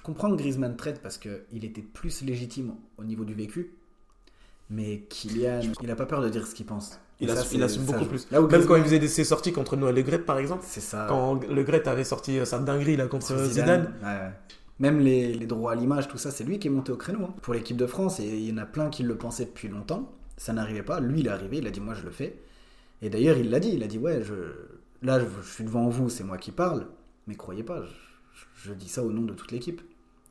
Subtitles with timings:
[0.00, 3.74] Je comprends que Griezmann traite parce qu'il était plus légitime au niveau du vécu.
[4.70, 6.98] Mais Kylian, il a pas peur de dire ce qu'il pense.
[7.20, 8.26] Il, ça, assume- il beaucoup plus.
[8.30, 10.64] Là où Même quand il faisait des- ses sorties contre Noël Le Gret, par exemple.
[10.66, 11.04] C'est ça.
[11.08, 13.92] Quand Le Gret avait sorti euh, sa dinguerie là, contre Zidane.
[14.02, 14.30] Ouais.
[14.78, 17.24] Même les, les droits à l'image, tout ça, c'est lui qui est monté au créneau
[17.24, 18.20] hein, pour l'équipe de France.
[18.20, 20.10] Et il y en a plein qui le pensaient depuis longtemps.
[20.38, 21.00] Ça n'arrivait pas.
[21.00, 21.58] Lui, il est arrivé.
[21.58, 22.38] Il a dit Moi, je le fais.
[23.02, 23.72] Et d'ailleurs, il l'a dit.
[23.74, 24.34] Il a dit Ouais, je...
[25.02, 26.08] là, je, je suis devant vous.
[26.08, 26.86] C'est moi qui parle.
[27.26, 29.82] Mais croyez pas, je, je dis ça au nom de toute l'équipe.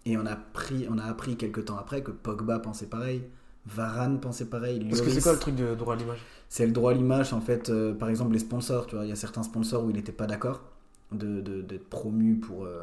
[0.05, 3.23] Et on a, pris, on a appris quelques temps après que Pogba pensait pareil.
[3.65, 4.79] Varane pensait pareil.
[4.89, 7.33] Parce que c'est quoi le truc de droit à l'image C'est le droit à l'image,
[7.33, 7.69] en fait.
[7.69, 10.11] euh, par exemple, les sponsors, tu vois, il y a certains sponsors où il n'était
[10.13, 10.63] pas d'accord
[11.11, 12.65] de, de- d'être promu pour.
[12.65, 12.81] euh,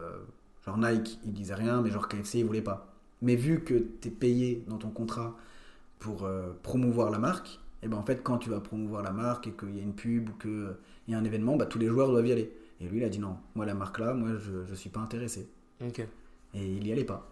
[0.64, 2.92] genre Nike, il disait rien, mais genre KFC, il voulait pas.
[3.22, 5.34] Mais vu que tu es payé dans ton contrat
[5.98, 9.46] pour euh, promouvoir la marque, et ben en fait, quand tu vas promouvoir la marque
[9.46, 10.76] et qu'il y a une pub ou qu'il
[11.08, 12.52] y a un événement, bah, tous les joueurs doivent y aller.
[12.80, 15.00] Et lui, il a dit non, moi, la marque là, moi, je, je suis pas
[15.00, 15.48] intéressé.
[15.80, 16.06] Ok.
[16.54, 17.30] Et il y allait pas.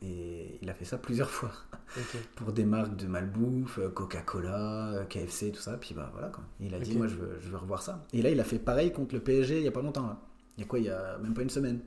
[0.00, 1.50] Et il a fait ça plusieurs fois
[2.36, 5.76] pour des marques de malbouffe, euh, Coca-Cola, euh, KFC, tout ça.
[5.76, 6.44] Puis bah voilà quoi.
[6.60, 8.06] Et il a dit moi je veux, je veux revoir ça.
[8.12, 10.20] Et là il a fait pareil contre le PSG il y a pas longtemps là.
[10.56, 10.78] Il y a quoi?
[10.78, 11.80] Il y a même pas une semaine.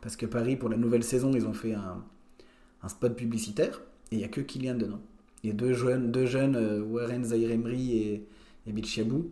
[0.00, 2.04] Parce que Paris pour la nouvelle saison ils ont fait un,
[2.82, 3.80] un spot publicitaire
[4.12, 5.00] et il y a que Kylian dedans.
[5.42, 8.28] Il y a deux jeunes, deux jeunes euh, Warren Zaïre-Emery et,
[8.66, 9.30] et Bichiabou.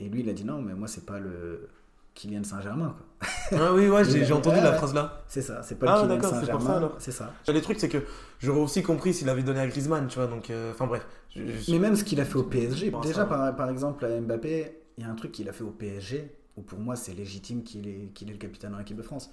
[0.00, 1.68] Et lui il a dit non mais moi c'est pas le
[2.16, 3.58] Kylian Saint-Germain quoi.
[3.60, 5.22] Ah oui, ouais, j'ai entendu Ouais, la phrase là.
[5.28, 6.76] C'est ça, c'est pas Ah, le Kylian d'accord, c'est pour ça, Saint-Germain.
[6.78, 6.96] alors.
[6.98, 7.32] C'est ça.
[7.46, 8.02] Les trucs, c'est que
[8.40, 10.26] j'aurais aussi compris s'il avait donné à Griezmann, tu vois.
[10.26, 11.06] Donc, euh, enfin bref.
[11.34, 14.04] Je- je- Mais même ce qu'il a fait au PSG, déjà ça- par, par exemple
[14.04, 16.96] à Mbappé, il y a un truc qu'il a fait au PSG où pour moi
[16.96, 19.30] c'est légitime qu'il est, qu'il est le capitaine en équipe de France.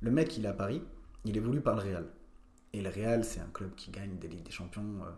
[0.00, 0.82] Le mec il est à Paris,
[1.24, 2.04] il est voulu par le Real.
[2.72, 4.82] Et le Real c'est un club qui gagne des Ligues des Champions.
[5.02, 5.10] euh,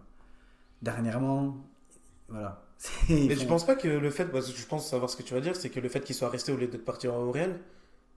[0.82, 1.56] dernièrement,
[2.28, 2.62] voilà.
[3.08, 5.34] Mais tu penses pas que le fait, parce que je pense savoir ce que tu
[5.34, 7.58] vas dire, c'est que le fait qu'il soit resté au lieu de partir au Real,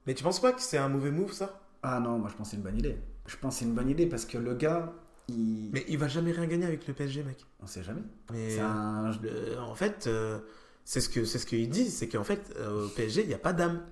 [0.06, 1.62] mais tu penses pas que c'est un mauvais move ça?
[1.82, 2.98] Ah non, moi je pense que c'est une bonne idée.
[3.26, 4.94] Je pense que c'est une bonne idée parce que le gars,
[5.30, 5.70] il...
[5.72, 7.46] Mais il va jamais rien gagner avec le PSG, mec.
[7.62, 8.02] on sait jamais.
[8.34, 9.12] Mais un...
[9.24, 10.40] euh, en fait, euh,
[10.84, 13.34] c'est ce que c'est ce qu'il dit, c'est qu'en fait euh, au PSG il y
[13.34, 13.86] a pas d'âme.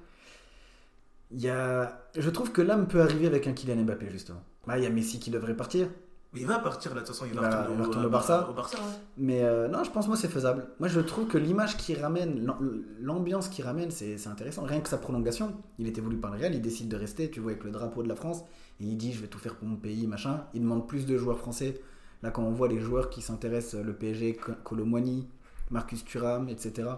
[1.32, 2.10] Il y a...
[2.16, 4.42] Je trouve que l'âme peut arriver avec un Kylian Mbappé justement.
[4.66, 5.90] Bah, il y a Messi qui devrait partir.
[6.38, 8.08] Mais il va partir là, de toute façon, il va retourner il va au- retourner
[8.08, 8.50] au Barça.
[8.50, 8.84] Au Barça, ouais.
[9.18, 10.66] Mais euh, non, je pense moi c'est faisable.
[10.80, 14.64] Moi je trouve que l'image qui ramène, l'am- l'ambiance qui ramène, c'est intéressant.
[14.64, 17.40] Rien que sa prolongation, il était voulu par le Real, il décide de rester, tu
[17.40, 18.42] vois, avec le drapeau de la France,
[18.80, 20.44] et il dit je vais tout faire pour mon pays, machin.
[20.54, 21.82] Il demande plus de joueurs français.
[22.24, 25.28] Là quand on voit les joueurs qui s'intéressent, le PSG, Co- Colomwani,
[25.72, 26.90] Marcus Thuram, etc.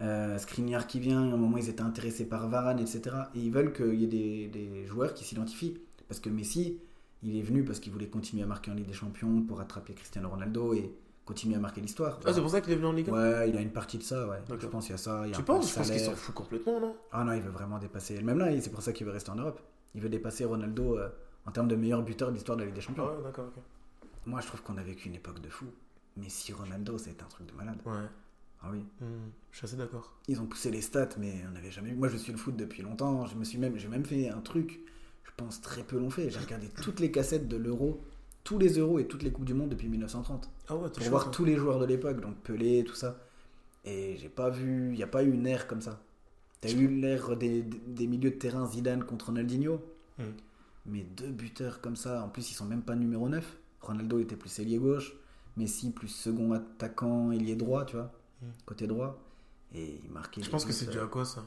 [0.00, 3.02] Euh, Skriniar qui vient, à un moment ils étaient intéressés par Varane, etc.
[3.34, 5.78] Et ils veulent qu'il y ait des, des joueurs qui s'identifient.
[6.08, 6.78] Parce que Messi,
[7.24, 9.94] il est venu parce qu'il voulait continuer à marquer en Ligue des Champions pour rattraper
[9.94, 12.20] Cristiano Ronaldo et continuer à marquer l'histoire.
[12.24, 13.96] Ah, c'est pour ça qu'il est venu en Ligue 1 Ouais, il a une partie
[13.98, 14.38] de ça, ouais.
[14.60, 15.22] Je pense qu'il y a ça.
[15.26, 15.70] il y a Tu penses?
[15.70, 16.94] Je pense qu'il s'en fout complètement, non?
[17.12, 18.22] Ah non, il veut vraiment dépasser.
[18.22, 19.60] Même là, c'est pour ça qu'il veut rester en Europe.
[19.94, 21.08] Il veut dépasser Ronaldo euh,
[21.46, 23.06] en termes de meilleur buteur de l'histoire de la Ligue des Champions.
[23.06, 23.62] Ouais, d'accord, ok.
[24.26, 25.66] Moi, je trouve qu'on a vécu une époque de fou.
[26.16, 27.78] Mais si Ronaldo, c'est un truc de malade.
[27.86, 27.92] Ouais,
[28.62, 28.80] Ah oui.
[29.00, 30.12] Hmm, je suis assez d'accord.
[30.28, 31.96] Ils ont poussé les stats, mais on n'avait jamais vu.
[31.96, 33.26] Moi, je suis le foot depuis longtemps.
[33.26, 34.80] Je me suis même, j'ai même fait un truc.
[35.24, 36.30] Je pense très peu l'ont fait.
[36.30, 38.02] J'ai regardé toutes les cassettes de l'Euro,
[38.44, 41.10] tous les Euros et toutes les coupes du monde depuis 1930 Ah ouais, pour chaud,
[41.10, 43.18] voir tous les joueurs de l'époque, donc Pelé, tout ça.
[43.84, 46.00] Et j'ai pas vu, il n'y a pas eu une ère comme ça.
[46.60, 49.80] T'as eu l'ère des, des milieux de terrain Zidane contre Ronaldinho,
[50.16, 50.30] Hmm.
[50.86, 53.56] mais deux buteurs comme ça, en plus ils sont même pas numéro 9.
[53.82, 55.12] Ronaldo était plus ailier gauche,
[55.56, 58.46] Messi plus second attaquant, ailier droit, tu vois, Hmm.
[58.64, 59.18] côté droit.
[59.74, 60.42] Et il marquait.
[60.42, 61.44] Je pense que c'est dû euh, à quoi ça?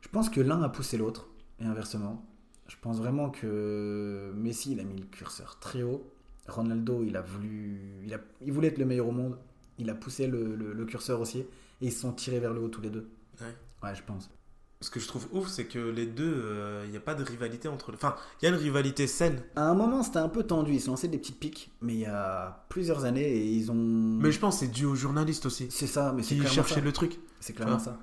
[0.00, 1.28] Je pense que l'un a poussé l'autre,
[1.60, 2.24] et inversement.
[2.72, 6.10] Je pense vraiment que Messi, il a mis le curseur très haut.
[6.48, 9.36] Ronaldo, il a voulu, il, a, il voulait être le meilleur au monde.
[9.78, 11.46] Il a poussé le, le- le curseur aussi, et
[11.82, 13.08] ils se sont tirés vers le haut tous les deux.
[13.40, 13.46] Ouais.
[13.82, 14.30] Ouais, je pense.
[14.80, 17.68] Ce que je trouve ouf, c'est que les deux, il n'y a pas de rivalité
[17.68, 17.92] entre.
[17.94, 19.40] Enfin, il y a une rivalité saine.
[19.54, 20.72] À un moment, c'était un peu tendu.
[20.72, 23.74] Ils se lançaient des petites piques, mais il y a plusieurs années, et ils ont.
[23.76, 25.68] Mais je pense que c'est dû aux journalistes aussi.
[25.70, 26.80] c'est ça, mais c'est Qui cherchaient ça.
[26.80, 27.20] le truc.
[27.38, 27.98] C'est clairement ça.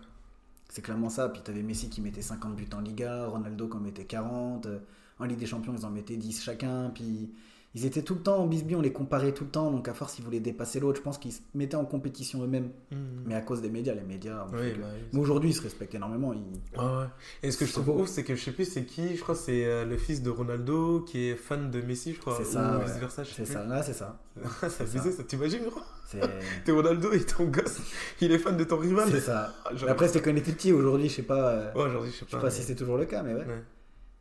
[0.70, 1.30] C'est clairement ça.
[1.30, 4.66] Puis t'avais Messi qui mettait 50 buts en Liga, Ronaldo qui en mettait 40.
[4.68, 4.80] euh,
[5.20, 6.92] En Ligue des Champions, ils en mettaient 10 chacun.
[6.94, 7.34] Puis
[7.76, 9.70] ils étaient tout le temps en bisbille, on les comparait tout le temps.
[9.72, 10.98] Donc à force, ils voulaient dépasser l'autre.
[10.98, 12.72] Je pense qu'ils se mettaient en compétition eux-mêmes.
[12.92, 12.96] Hmm.
[13.26, 14.48] Mais à cause des médias, les médias.
[14.52, 15.00] Oui, que- bah oui.
[15.14, 16.34] Mais aujourd'hui, ils se respectent énormément.
[16.34, 16.40] Ils...
[16.80, 17.06] Ouais, ouais.
[17.44, 18.02] Et ce que je C'est trouve beau.
[18.04, 20.24] ouf, c'est que je sais plus c'est qui, je crois que c'est euh, le fils
[20.24, 22.36] de Ronaldo qui est fan de Messi, je crois.
[22.38, 22.86] C'est ça, Ou ouais.
[23.24, 24.20] C'est ça, là, c'est ça.
[24.62, 26.22] ça C'est faisait ça, t'imagines, gros C'est
[26.66, 27.80] T'es Ronaldo et ton gosse,
[28.22, 29.10] il est fan de ton rival.
[29.12, 29.54] c'est ça.
[29.66, 30.72] Ah, genre- Après, c'était quand on était petit.
[30.74, 31.50] Aujourd'hui, je sais pas.
[31.50, 32.42] euh, Ouais, aujourd'hui, je sais Je sais pas.
[32.42, 33.46] pas mais- si c'est toujours le cas, mais ouais.
[33.46, 33.64] Ouais.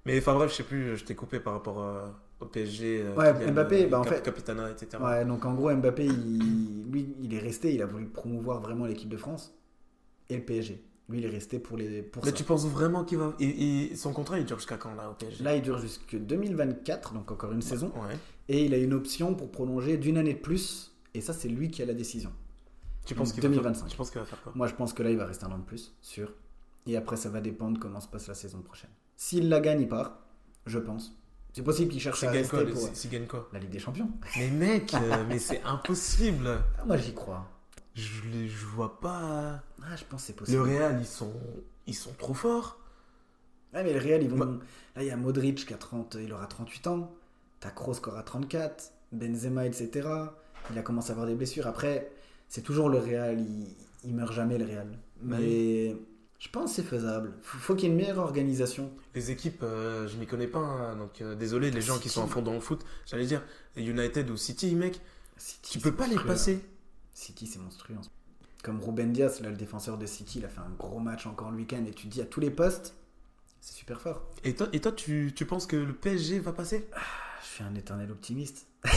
[0.05, 2.07] Mais enfin bref, je sais plus, je t'ai coupé par rapport euh,
[2.41, 3.03] au PSG.
[3.03, 5.03] euh, Ouais, Kylian, Mbappé, euh, bah, en Cap- fait- Capitana, etc.
[5.03, 8.87] Ouais, donc en gros, Mbappé, il, lui, il est resté, il a voulu promouvoir vraiment
[8.87, 9.55] l'équipe de France
[10.29, 10.83] et le PSG.
[11.09, 12.37] Lui, il est resté pour, les, pour Mais ça.
[12.37, 13.35] tu penses vraiment qu'il va.
[13.41, 16.17] et- et son contrat, il dure jusqu'à quand là au PSG Là, il dure jusque
[16.17, 17.89] 2024, donc encore une saison.
[17.97, 18.17] Ouais.
[18.49, 20.95] Et il a une option pour prolonger d'une année de plus.
[21.15, 22.31] Et ça, c'est lui qui a la décision.
[23.07, 23.89] Tu penses qu'il va faire- 2025.
[23.89, 24.53] Tu penses qu'il va faire quoi?
[24.55, 26.31] Moi, je pense que là, il va rester un an de plus, sûr.
[26.87, 28.91] Et après, ça va dépendre comment se passe la saison prochaine.
[29.17, 30.21] S'il la gagne, il part,
[30.67, 31.18] je pense.
[31.59, 34.09] C'est possible qu'il cherche S'il à rester quoi pour quoi la Ligue des Champions.
[34.37, 36.49] Mais mec, euh, mais c'est impossible.
[36.79, 37.49] Ah, moi, j'y crois.
[37.97, 39.61] Je, les- je vois pas.
[39.83, 40.57] Ah, je pense que c'est possible.
[40.59, 41.33] Le Real, ils sont,
[41.89, 42.79] ils sont trop forts.
[43.75, 44.37] Ah, mais le Real, ils vont.
[44.37, 44.59] Bah-
[44.95, 47.13] Là, il y a Modric qui a 30, il aura 38 ans.
[47.59, 48.93] T'as Kroos qui aura 34.
[49.11, 50.09] Benzema, etc.
[50.71, 51.67] Il a commencé à avoir des blessures.
[51.67, 52.09] Après,
[52.49, 53.41] c'est toujours le Real.
[53.41, 53.67] Il,
[54.05, 54.87] il meurt jamais, le Real.
[55.23, 55.97] Mais
[56.39, 57.33] je pense que c'est faisable.
[57.43, 58.93] Faut, faut qu'il y ait une meilleure organisation.
[59.15, 62.23] Les équipes, euh, je m'y connais pas, hein, donc euh, désolé les gens qui sont
[62.25, 62.85] à fond dans le foot.
[63.07, 63.43] J'allais dire
[63.77, 65.01] United ou City, mec,
[65.37, 66.61] City, tu peux pas les passer.
[66.65, 66.69] hein.
[67.13, 67.97] City, c'est monstrueux.
[68.63, 71.51] Comme Ruben Diaz, là, le défenseur de City, il a fait un gros match encore
[71.51, 71.85] le week-end.
[71.87, 72.95] Et tu te dis à tous les postes,
[73.61, 74.23] c'est super fort.
[74.45, 76.89] Et toi, et toi tu, tu penses que le PSG va passer?
[76.95, 76.99] Ah,
[77.43, 78.67] Je suis un éternel optimiste.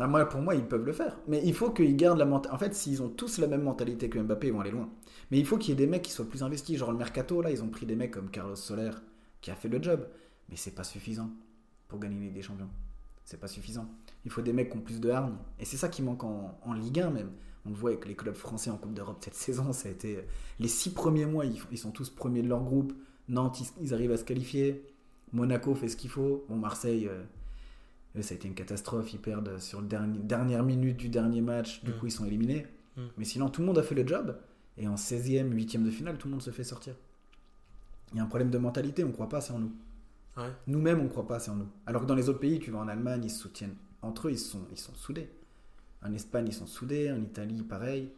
[0.00, 1.18] Ah, pour moi, ils peuvent le faire.
[1.28, 2.54] Mais il faut qu'ils gardent la mentalité.
[2.54, 4.88] En fait, s'ils ont tous la même mentalité que Mbappé, ils vont aller loin.
[5.30, 6.76] Mais il faut qu'il y ait des mecs qui soient plus investis.
[6.78, 8.90] Genre le mercato, là, ils ont pris des mecs comme Carlos Soler,
[9.40, 10.06] qui a fait le job.
[10.48, 11.30] Mais c'est pas suffisant
[11.88, 12.68] pour gagner des Champions.
[13.24, 13.88] C'est pas suffisant.
[14.24, 15.36] Il faut des mecs qui ont plus de hargne.
[15.58, 17.30] Et c'est ça qui manque en, Ligue 1 même.
[17.66, 19.72] On le voit avec les clubs français en Coupe d'Europe cette saison.
[19.72, 20.18] Ça a été
[20.58, 22.92] les six premiers mois, ils, sont tous premiers de leur groupe.
[23.28, 24.84] Nantes, ils, ils arrivent à se qualifier.
[25.32, 26.44] Monaco fait ce qu'il faut.
[26.48, 27.24] Bon, Marseille, euh,
[28.16, 29.12] eux, ça a été une catastrophe.
[29.12, 31.82] Ils perdent sur dernier, dernière minute du dernier match.
[31.84, 31.94] Du Mm.
[31.98, 32.66] coup, ils sont éliminés.
[32.96, 33.02] Mm.
[33.18, 34.36] Mais sinon, tout le monde a fait le job.
[34.76, 36.94] Et en 16e, 8e de finale, tout le monde se fait sortir.
[38.12, 39.04] Il y a un problème de mentalité.
[39.04, 39.72] On ne croit pas assez en nous.
[40.36, 40.50] Ouais.
[40.66, 41.68] Nous-mêmes, on ne croit pas assez en nous.
[41.86, 44.32] Alors que dans les autres pays, tu vas en Allemagne, ils se soutiennent entre eux,
[44.32, 45.28] ils sont, ils sont soudés.
[46.02, 47.10] En Espagne, ils sont soudés.
[47.12, 48.10] En Italie, pareil.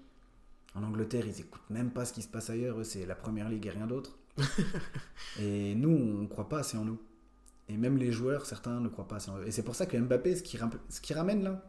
[0.75, 2.79] En Angleterre, ils écoutent même pas ce qui se passe ailleurs.
[2.81, 4.19] Eux, c'est la première ligue et rien d'autre.
[5.41, 6.99] et nous, on ne croit pas assez en nous.
[7.69, 9.47] Et même les joueurs, certains ne croient pas assez en eux.
[9.47, 11.65] Et c'est pour ça que Mbappé, ce qu'il ramène là,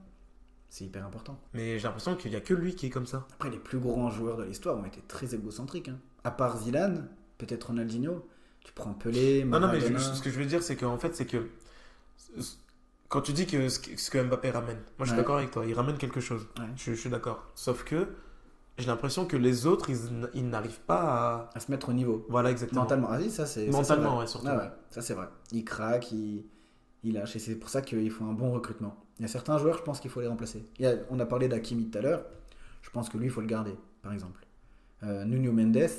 [0.70, 1.40] c'est hyper important.
[1.54, 3.26] Mais j'ai l'impression qu'il y a que lui qui est comme ça.
[3.34, 5.88] Après, les plus grands joueurs de l'histoire ont été très égocentriques.
[5.90, 5.98] hein.
[6.24, 7.08] À part Zidane,
[7.38, 8.28] peut-être Ronaldinho,
[8.64, 10.14] tu prends Pelé, Non, non, mais je- Maradona.
[10.16, 11.48] ce que je veux dire, c'est qu'en fait, c'est que
[13.08, 15.18] quand tu dis que ce que ce que Mbappé ramène, moi je suis Ouais.
[15.18, 16.46] d'accord avec toi, il ramène quelque chose.
[16.60, 16.66] Ouais.
[16.76, 17.46] Je, je suis d'accord.
[17.56, 18.08] Sauf que
[18.78, 20.00] j'ai l'impression que les autres, ils,
[20.34, 21.50] ils n'arrivent pas à.
[21.56, 22.26] à se mettre au niveau.
[22.30, 22.82] Voilà, exactement.
[22.82, 23.66] Mentalement, ah oui, ça c'est.
[23.66, 24.48] ça, Mentalement, ouais, surtout.
[24.50, 25.28] Ah ouais, ça c'est vrai.
[25.52, 26.46] Il craque, il,
[27.04, 28.96] il lâche, et c'est pour ça qu'il faut un bon recrutement.
[29.20, 30.64] Il y a certains joueurs, je pense qu'il faut les remplacer.
[30.78, 32.26] Il y a- on a parlé d'Akimi tout à l'heure,
[32.82, 34.46] je pense que lui, il faut le garder, par exemple.
[35.04, 35.90] Euh, Nuno Mendes,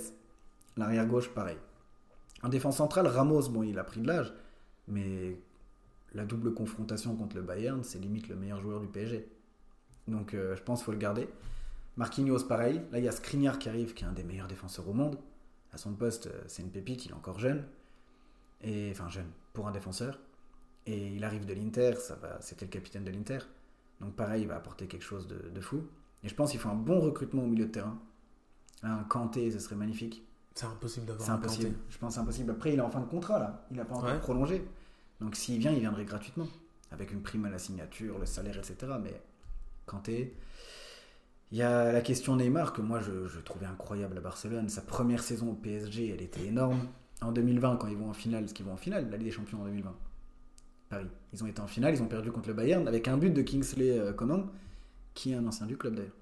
[0.77, 1.57] l'arrière gauche, pareil.
[2.45, 4.33] En défense centrale, Ramos, bon, il a pris de l'âge,
[4.87, 5.37] mais
[6.15, 9.29] la double confrontation contre le Bayern, c'est limite le meilleur joueur du PSG.
[10.07, 11.29] Donc euh, je pense qu'il faut le garder.
[11.99, 12.81] Marquinhos, pareil.
[12.93, 15.19] Là, il y a Skriniar qui arrive, qui est un des meilleurs défenseurs au monde.
[15.73, 17.65] À son poste, euh, c'est une pépite, il est encore jeune.
[18.63, 20.19] Et, enfin, jeune, pour un défenseur.
[20.87, 23.41] Et il arrive de l'Inter, ça va, c'était le capitaine de l'Inter.
[24.01, 25.83] Donc pareil, il va apporter quelque chose de, de fou.
[26.25, 27.99] Et je pense qu'il faut un bon recrutement au milieu de terrain.
[28.83, 30.25] Un Kanté, ce serait magnifique.
[30.55, 31.65] C'est impossible d'avoir C'est un impossible.
[31.73, 31.79] Kanté.
[31.91, 32.51] Je pense c'est impossible.
[32.53, 33.67] Après, il est en fin de contrat là.
[33.71, 34.19] Il n'a pas encore Ouais.
[34.19, 34.67] prolongé.
[35.21, 36.47] Donc s'il vient, il viendrait gratuitement.
[36.91, 38.93] Avec une prime à la signature, le salaire, etc.
[39.03, 39.21] Mais
[39.85, 40.35] Kanté.
[41.51, 44.69] Il y a la question Neymar que moi je, je trouvais incroyable à Barcelone.
[44.69, 46.81] Sa première saison au PSG, elle était énorme.
[47.23, 49.33] En 2020, quand ils vont en finale, ce qu'ils vont en finale, la Ligue des
[49.33, 49.95] Champions en 2020.
[50.91, 51.07] Paris.
[51.33, 53.43] Ils ont été en finale, ils ont perdu contre le Bayern avec un but de
[53.43, 54.47] Kingsley euh, Coman,
[55.15, 56.13] qui est un ancien du club d'ailleurs.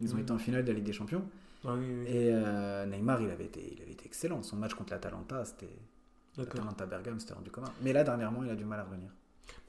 [0.00, 0.22] Ils ont Mhm.
[0.22, 1.24] été en finale de la Ligue des Champions.
[1.64, 2.06] Ah oui, oui, oui.
[2.08, 4.42] Et euh, Neymar, il avait, été, il avait été excellent.
[4.42, 5.68] Son match contre l'Atalanta, c'était.
[6.36, 7.70] L'Atalanta Bergame, c'était rendu commun.
[7.82, 9.10] Mais là, dernièrement, il a du mal à revenir.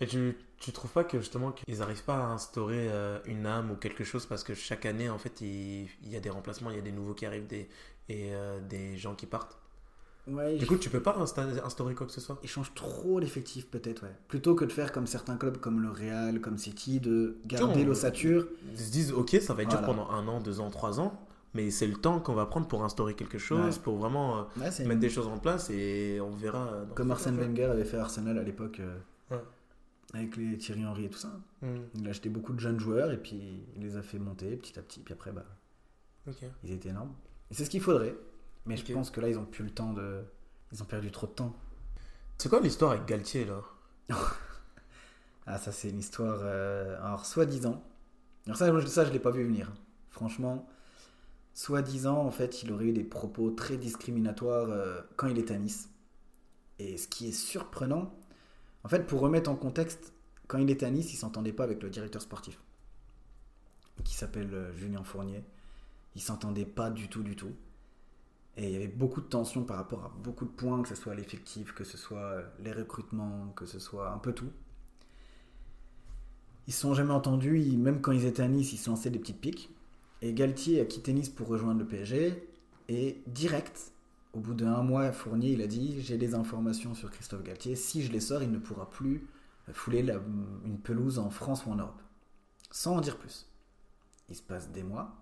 [0.01, 3.71] Mais tu, tu trouves pas que justement qu'ils n'arrivent pas à instaurer euh, une âme
[3.71, 6.69] ou quelque chose parce que chaque année en fait il, il y a des remplacements,
[6.69, 7.67] il y a des nouveaux qui arrivent des,
[8.07, 9.57] et euh, des gens qui partent?
[10.27, 12.38] Ouais, Du coup tu peux pas insta- instaurer quoi que ce soit?
[12.43, 14.13] il change trop l'effectif, peut-être, ouais.
[14.27, 18.48] Plutôt que de faire comme certains clubs comme le Real, comme City, de garder l'ossature.
[18.71, 21.19] Ils se disent ok ça va être dur pendant un an, deux ans, trois ans,
[21.55, 23.81] mais c'est le temps qu'on va prendre pour instaurer quelque chose, Ouais.
[23.83, 26.74] pour vraiment euh, mettre des choses en place et on verra.
[26.95, 28.81] Comme Arsène Wenger avait fait Arsenal à l'époque,
[29.31, 29.38] Ouais.
[30.13, 31.39] Avec les Thierry Henry et tout ça.
[31.61, 34.55] Hmm, Il a acheté beaucoup de jeunes joueurs et puis il les a fait monter
[34.57, 35.01] petit à petit.
[35.01, 35.45] Puis après, bah,
[36.63, 37.13] ils étaient énormes.
[37.51, 38.15] Et c'est ce qu'il faudrait.
[38.65, 40.21] Mais je pense que là, ils ont plus le temps de.
[40.71, 41.55] Ils ont perdu trop de temps.
[42.37, 43.61] C'est quoi l'histoire avec Galtier là
[45.45, 46.39] Ah, ça, c'est une histoire.
[46.43, 47.83] euh, Alors, soi-disant.
[48.45, 49.71] Alors, ça, moi, ça je l'ai pas vu venir.
[50.09, 50.67] Franchement,
[51.53, 55.57] soi-disant, en fait, il aurait eu des propos très discriminatoires euh, quand il était à
[55.57, 55.89] Nice.
[56.77, 58.13] Et ce qui est surprenant,
[58.83, 60.13] en fait, pour remettre en contexte,
[60.48, 62.59] quand il était à Nice, il s'entendait pas avec le directeur sportif,
[64.03, 65.43] qui s'appelle euh, Julien Fournier.
[66.15, 67.53] Il s'entendait pas du tout, du tout.
[68.57, 70.95] Et il y avait beaucoup de tensions par rapport à beaucoup de points, que ce
[70.95, 74.51] soit l'effectif, que ce soit euh, les recrutements, que ce soit un peu tout.
[76.67, 79.19] Ils se sont jamais entendus, même quand ils étaient à Nice, ils se lançaient des
[79.19, 79.69] petites piques.
[80.21, 82.48] Et Galtier a quitté Nice pour rejoindre le PSG.
[82.89, 83.91] Et direct,
[84.33, 87.75] au bout d'un mois, Fournier, il a dit J'ai des informations sur Christophe Galtier.
[87.75, 89.27] Si je les sors, il ne pourra plus
[89.74, 90.05] fouler
[90.65, 92.01] une pelouse en France ou en Europe.
[92.71, 93.48] Sans en dire plus.
[94.29, 95.15] Il se passe des mois.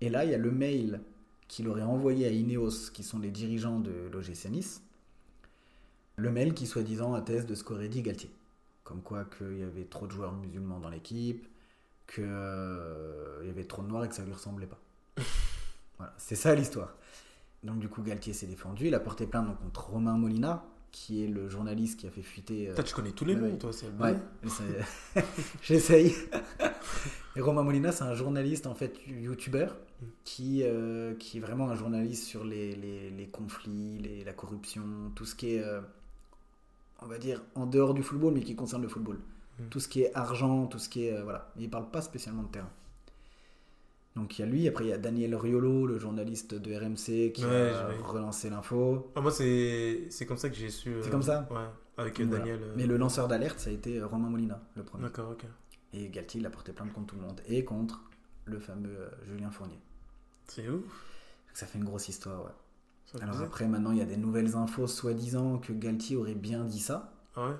[0.00, 1.00] Et là, il y a le mail
[1.48, 4.82] qu'il aurait envoyé à Ineos, qui sont les dirigeants de l'OGC Nice.
[6.16, 8.30] Le mail qui, soi-disant, atteste de ce qu'aurait dit Galtier.
[8.84, 11.46] Comme quoi qu'il y avait trop de joueurs musulmans dans l'équipe,
[12.06, 14.78] qu'il y avait trop de noirs et que ça lui ressemblait pas.
[15.98, 16.94] voilà, c'est ça l'histoire.
[17.64, 18.86] Donc du coup, Galtier s'est défendu.
[18.86, 22.22] Il a porté plainte donc, contre Romain Molina, qui est le journaliste qui a fait
[22.22, 22.68] fuiter...
[22.70, 23.58] euh, tu connais tous les noms, ouais.
[23.58, 24.16] toi, c'est le Ouais,
[25.62, 26.14] j'essaye.
[27.34, 29.76] Et Romain Molina, c'est un journaliste, en fait, youtubeur,
[30.24, 34.82] qui, euh, qui est vraiment un journaliste sur les, les, les conflits, les- la corruption,
[35.14, 35.80] tout ce qui est, euh,
[37.02, 39.18] on va dire, en dehors du football, mais qui concerne le football.
[39.58, 39.64] Mm.
[39.70, 41.12] Tout ce qui est argent, tout ce qui est.
[41.12, 41.50] euh, voilà.
[41.58, 42.70] Il parle pas spécialement de terrain.
[44.16, 47.32] Donc il y a lui, après il y a Daniel Riolo, le journaliste de RMC,
[47.32, 49.12] qui Ouais, a relancé l'info.
[49.14, 50.94] Ah, moi, c'est comme ça que j'ai su.
[51.02, 51.58] C'est euh, comme ça Ouais,
[51.98, 52.38] avec voilà.
[52.38, 52.60] Daniel.
[52.62, 55.04] euh, Mais le lanceur d'alerte, ça a été euh, Romain Molina, le premier.
[55.04, 55.44] D'accord, ok.
[55.92, 57.40] Et Galtier, il a porté plainte contre tout le monde.
[57.46, 58.00] Et contre
[58.46, 58.96] le fameux
[59.28, 59.78] Julien Fournier.
[60.46, 60.82] C'est ouf.
[61.52, 62.50] Ça fait une grosse histoire, ouais.
[63.06, 66.64] Ça Alors après, maintenant, il y a des nouvelles infos, soi-disant que Galtier aurait bien
[66.64, 67.12] dit ça.
[67.36, 67.54] Ah ouais?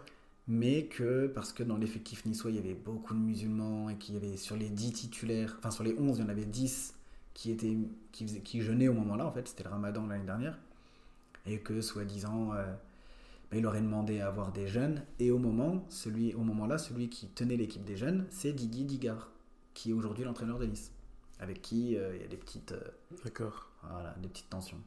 [0.49, 4.15] Mais que, parce que dans l'effectif niçois, il y avait beaucoup de musulmans et qu'il
[4.15, 6.95] y avait sur les 10 titulaires, enfin sur les 11, il y en avait 10
[7.35, 7.77] qui, étaient,
[8.13, 10.59] qui, faisaient- qui jeûnaient au moment-là, en fait, c'était le ramadan l'année dernière.
[11.47, 12.65] Et que, soi-disant, euh,
[13.51, 15.03] bah, il aurait demandé à avoir des jeunes.
[15.21, 19.31] Et au moment, celui, au moment-là, celui qui tenait l'équipe des jeunes, c'est Didier Digard,
[19.75, 20.93] qui est aujourd'hui l'entraîneur de Nice.
[21.41, 22.81] Avec qui euh, il y a des petites, euh,
[23.25, 23.71] D'accord.
[23.91, 24.79] voilà, des petites tensions.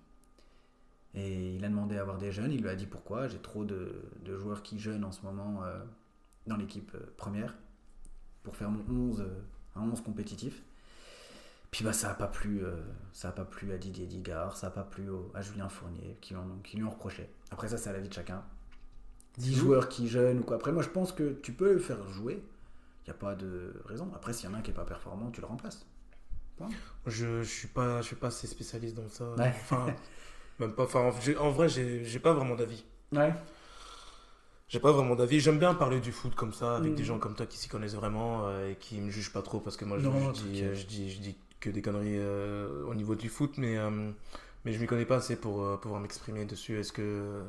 [1.16, 3.66] Et il a demandé à avoir des jeunes, il lui a dit pourquoi, j'ai trop
[3.66, 5.80] de, de joueurs qui jeûnent en ce moment euh,
[6.48, 7.56] dans l'équipe euh, première
[8.44, 9.26] pour faire mon 11, euh,
[9.76, 10.62] un 11 compétitif.
[11.72, 12.76] Puis bah ça a pas plu, euh,
[13.14, 16.18] ça a pas plu à Didier Digard, ça a pas plu au- à Julien Fournier
[16.22, 17.30] qui, en- qui lui ont reproché.
[17.52, 18.44] Après ça c'est à la vie de chacun.
[19.38, 19.60] 10 Mhm.
[19.62, 20.56] joueurs qui jeûnent ou quoi.
[20.58, 22.44] Après moi je pense que tu peux le faire jouer,
[23.04, 24.12] il n'y a pas de raison.
[24.16, 25.86] Après s'il y en a un qui est pas performant, tu le remplaces.
[27.06, 29.30] Je, je suis pas je suis pas assez spécialiste dans ça.
[29.36, 29.50] Ouais.
[29.50, 29.86] Enfin,
[30.60, 30.84] même pas.
[30.84, 32.84] Enfin, en vrai, j'ai pas vraiment d'avis.
[33.12, 33.34] Ouais.
[34.68, 35.40] J'ai pas vraiment d'avis.
[35.40, 37.96] J'aime bien parler du foot comme ça avec des gens comme toi qui s'y connaissent
[37.96, 40.62] vraiment euh, et qui me jugent pas trop parce que moi je, Non, je dis,
[40.62, 40.76] tranquille.
[40.76, 44.12] je dis je dis que des conneries euh, au niveau du foot, mais euh,
[44.66, 46.80] mais je m'y connais pas assez pour euh, pouvoir m'exprimer dessus.
[46.80, 47.42] Est-ce que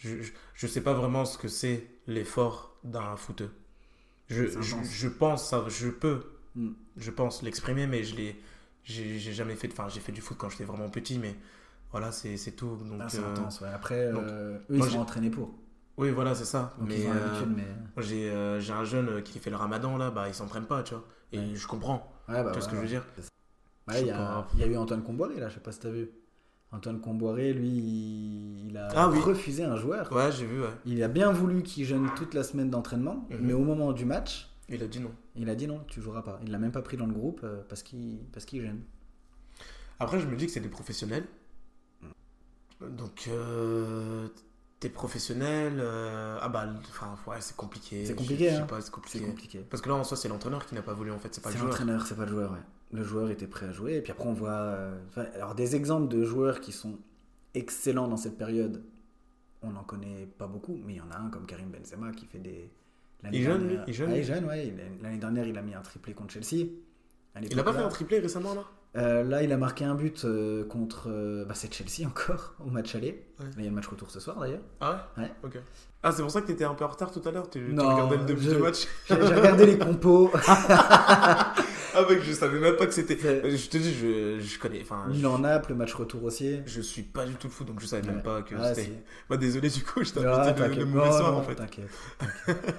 [0.00, 0.16] je,
[0.54, 3.50] je sais pas vraiment ce que c'est l'effort d'un footeux.
[4.28, 6.22] Je, je, pense ça, je peux
[6.56, 6.70] Mm.
[6.96, 8.36] je pense l'exprimer, mais je l'ai,
[8.84, 11.34] j'ai jamais fait, enfin j'ai fait du foot quand j'étais vraiment petit, mais
[11.90, 12.76] voilà, c'est c'est tout.
[12.76, 13.68] Donc, Ah, c'est euh, intense, ouais.
[13.74, 15.50] Après, donc, euh, eux, ils sont entraînés pour.
[15.96, 16.72] oui, voilà, c'est ça.
[16.78, 18.02] Donc mais euh, mais.
[18.02, 21.04] j'ai j'ai un jeune qui fait le ramadan là, bah il s'entraîne pas, tu vois.
[21.32, 21.54] Et Ouais.
[21.54, 23.04] je comprends, Ouais, bah, tu vois ce que je veux dire?
[23.92, 25.90] Il y, a- il y a eu Antoine Comboiré, là, je sais pas si t'as
[25.90, 26.10] vu.
[26.72, 29.18] Antoine Comboiré, lui, il il a Ah oui.
[29.18, 30.12] refusé un joueur.
[30.12, 30.68] Ouais, j'ai vu, ouais.
[30.86, 33.38] Il a bien voulu qu'il jeûne toute la semaine d'entraînement, Mhm.
[33.40, 35.10] mais au moment du match, Il a dit non.
[35.34, 36.38] il a dit non, tu joueras pas.
[36.44, 38.80] Il l'a même pas pris dans le groupe parce qu'il parce qu'il jeûne.
[39.98, 41.24] Après, je me dis que c'est des professionnels.
[42.88, 44.28] Donc, euh,
[44.80, 45.74] t'es professionnel.
[45.78, 48.04] euh, ah bah, enfin, ouais, c'est compliqué.
[48.06, 48.66] C'est compliqué, je sais hein.
[48.66, 49.26] pas, c'est C'est compliqué.
[49.26, 49.58] compliqué.
[49.68, 51.50] Parce que là, en soi, c'est l'entraîneur qui n'a pas voulu, en fait, c'est pas
[51.50, 51.70] le C'est joueur.
[51.70, 52.58] l'entraîneur, c'est pas le joueur, ouais.
[52.92, 54.50] Le joueur était prêt à jouer, et puis après on voit.
[54.50, 54.98] euh,
[55.36, 56.98] alors des exemples de joueurs qui sont
[57.54, 58.82] excellents dans cette période,
[59.62, 62.26] on n'en connaît pas beaucoup, mais il y en a un comme Karim Benzema qui
[62.26, 62.68] fait des.
[63.32, 63.74] Il dernière- lui?
[63.86, 64.74] Il Ouais, lui il jeûne, ouais.
[65.02, 66.66] L'année dernière, il a mis un triplé contre Chelsea.
[66.66, 66.70] Il
[67.36, 68.64] a l'époque, pas fait un triplé récemment, là?
[68.96, 71.08] Euh, là, il a marqué un but euh, contre.
[71.08, 73.24] euh, bah, c'est Chelsea encore, au match aller.
[73.38, 73.44] Ouais.
[73.46, 74.60] Là, il y a le match retour ce soir d'ailleurs.
[74.80, 75.30] Ah ouais Ouais.
[75.44, 75.58] Ok.
[76.02, 77.72] Ah, c'est pour ça que t'étais un peu en retard tout à l'heure Tu, tu
[77.74, 80.30] Non, regardais le début je- du match J'ai j'ai regardé les compos.
[81.92, 83.18] Ah, mec, je savais même pas que c'était.
[83.20, 84.80] C'est- Je te dis, je, je connais.
[84.82, 86.60] Enfin, je, Milan Naples, le match retour aussi.
[86.64, 88.14] je suis pas du tout le foot, donc je savais Ouais.
[88.14, 88.84] même pas que Ah, c'était.
[88.84, 88.92] si.
[89.28, 90.78] Bah, désolé, du coup, je t'ai Ah, invité le, t'inquiète.
[90.78, 91.54] le mauvais Non, soir non, en fait.
[91.56, 91.88] T'inquiète.
[92.46, 92.74] t'inquiète.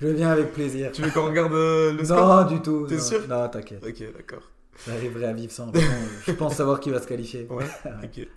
[0.00, 0.90] Je viens avec plaisir.
[0.92, 2.44] Tu veux qu'on regarde euh, le score?
[2.44, 2.86] Non, du tout.
[2.88, 3.00] T'es non.
[3.02, 3.20] sûr?
[3.28, 3.84] Non, t'inquiète.
[3.86, 4.42] Ok, d'accord.
[4.86, 5.72] J'arriverai à vivre sans.
[5.72, 7.46] Je pense savoir qui va se qualifier.
[7.48, 7.66] Ouais,
[8.04, 8.28] ok.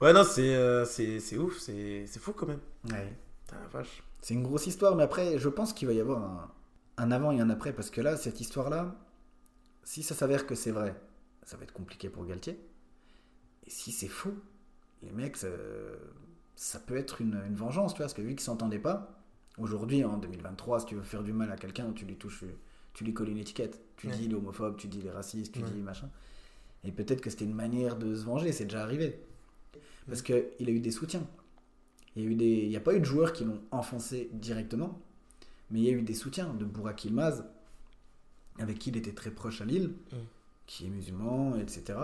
[0.00, 0.84] Ouais, non, c'est euh,
[1.38, 2.60] ouf, c'est fou quand même.
[2.90, 3.12] Ouais.
[3.72, 4.02] Vache.
[4.20, 6.50] C'est une grosse histoire, mais après, je pense qu'il va y avoir un,
[6.98, 8.94] un avant et un après, parce que là, cette histoire-là,
[9.84, 10.94] si ça s'avère que c'est vrai,
[11.44, 12.58] ça va être compliqué pour Galtier.
[13.66, 14.34] Et si c'est faux,
[15.02, 15.96] les mecs, euh,
[16.56, 19.18] ça peut être une, une vengeance, tu vois, parce que vu qu'ils s'entendaient pas,
[19.56, 22.44] aujourd'hui, en 2023, si tu veux faire du mal à quelqu'un, tu lui touches,
[22.98, 23.80] tu lui colles une étiquette.
[23.96, 24.16] Tu Ouais.
[24.16, 25.70] dis il est homophobe, tu dis il est raciste, tu Ouais.
[25.70, 26.10] dis machin.
[26.82, 29.20] Et peut-être que c'était une manière de se venger, c'est déjà arrivé.
[30.08, 30.34] Parce qu'il
[30.66, 31.24] a eu des soutiens.
[32.16, 32.44] Il n'y a, eu des...
[32.64, 35.00] il y a pas eu de joueurs qui l'ont enfoncé directement,
[35.70, 37.44] mais il y a eu des soutiens de Bourak Ilmaz,
[38.58, 40.16] avec qui il était très proche à Lille, Mm.
[40.66, 41.98] qui est musulman, etc.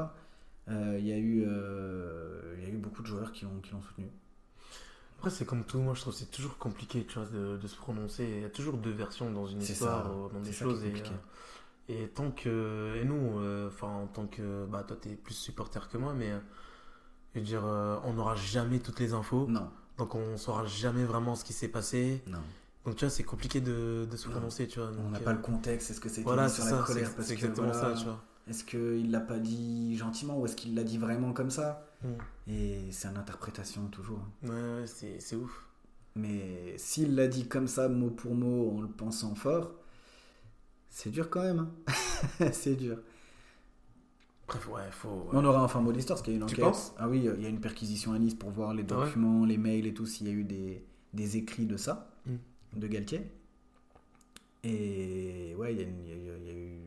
[0.68, 3.60] Euh, il, y a eu, euh, il y a eu beaucoup de joueurs qui l'ont
[3.60, 4.06] qui l'ont soutenu.
[5.24, 7.66] Après, c'est comme tout, moi je trouve que c'est toujours compliqué tu vois, de, de
[7.66, 8.24] se prononcer.
[8.36, 10.10] Il y a toujours deux versions dans une C'est histoire, ça.
[10.32, 10.84] dans des C'est choses.
[10.84, 12.94] Et, euh, et tant que.
[13.00, 14.66] Et nous, euh, enfin, en tant que.
[14.66, 16.30] Bah, toi, t'es plus supporter que moi, mais.
[16.32, 16.38] euh,
[17.34, 17.62] je veux dire,
[18.04, 19.46] on n'aura jamais toutes les infos.
[19.48, 22.22] Non, Donc, on saura jamais vraiment ce qui s'est passé.
[22.28, 22.38] non.
[22.84, 24.32] Donc, tu vois, c'est compliqué de, de se Non.
[24.34, 24.90] prononcer, tu vois.
[25.06, 26.86] On n'a euh, pas le contexte, est-ce que c'était Voilà, c'est sur la ça.
[26.86, 28.22] colère C'est parce c'est que exactement voilà, ça, tu vois.
[28.46, 31.86] Est-ce qu'il l'a pas dit gentiment ou est-ce qu'il l'a dit vraiment comme ça?
[32.04, 32.08] Mm.
[32.50, 34.20] Et c'est une interprétation toujours.
[34.42, 35.64] Ouais, ouais, c'est ouf.
[36.16, 39.72] Mais s'il l'a dit comme ça, mot pour mot, en le pensant fort,
[40.90, 41.58] c'est dur quand même.
[41.88, 42.50] hein.
[42.52, 42.98] c'est dur.
[44.46, 45.26] Bref, ouais, faut.
[45.32, 46.64] On aura un fin mot de l'histoire parce qu'il y a une Tu enquête.
[46.66, 46.92] penses?
[46.98, 49.44] Ah oui, il y a une perquisition à Nice pour voir les Ah ouais documents,
[49.46, 50.84] les mails et tout, s'il y a eu des,
[51.14, 52.78] des écrits de ça, Mm.
[52.80, 53.22] de Galtier.
[54.62, 56.52] Et ouais, il y, a une- il y a- il y a- il y a
[56.54, 56.78] eu.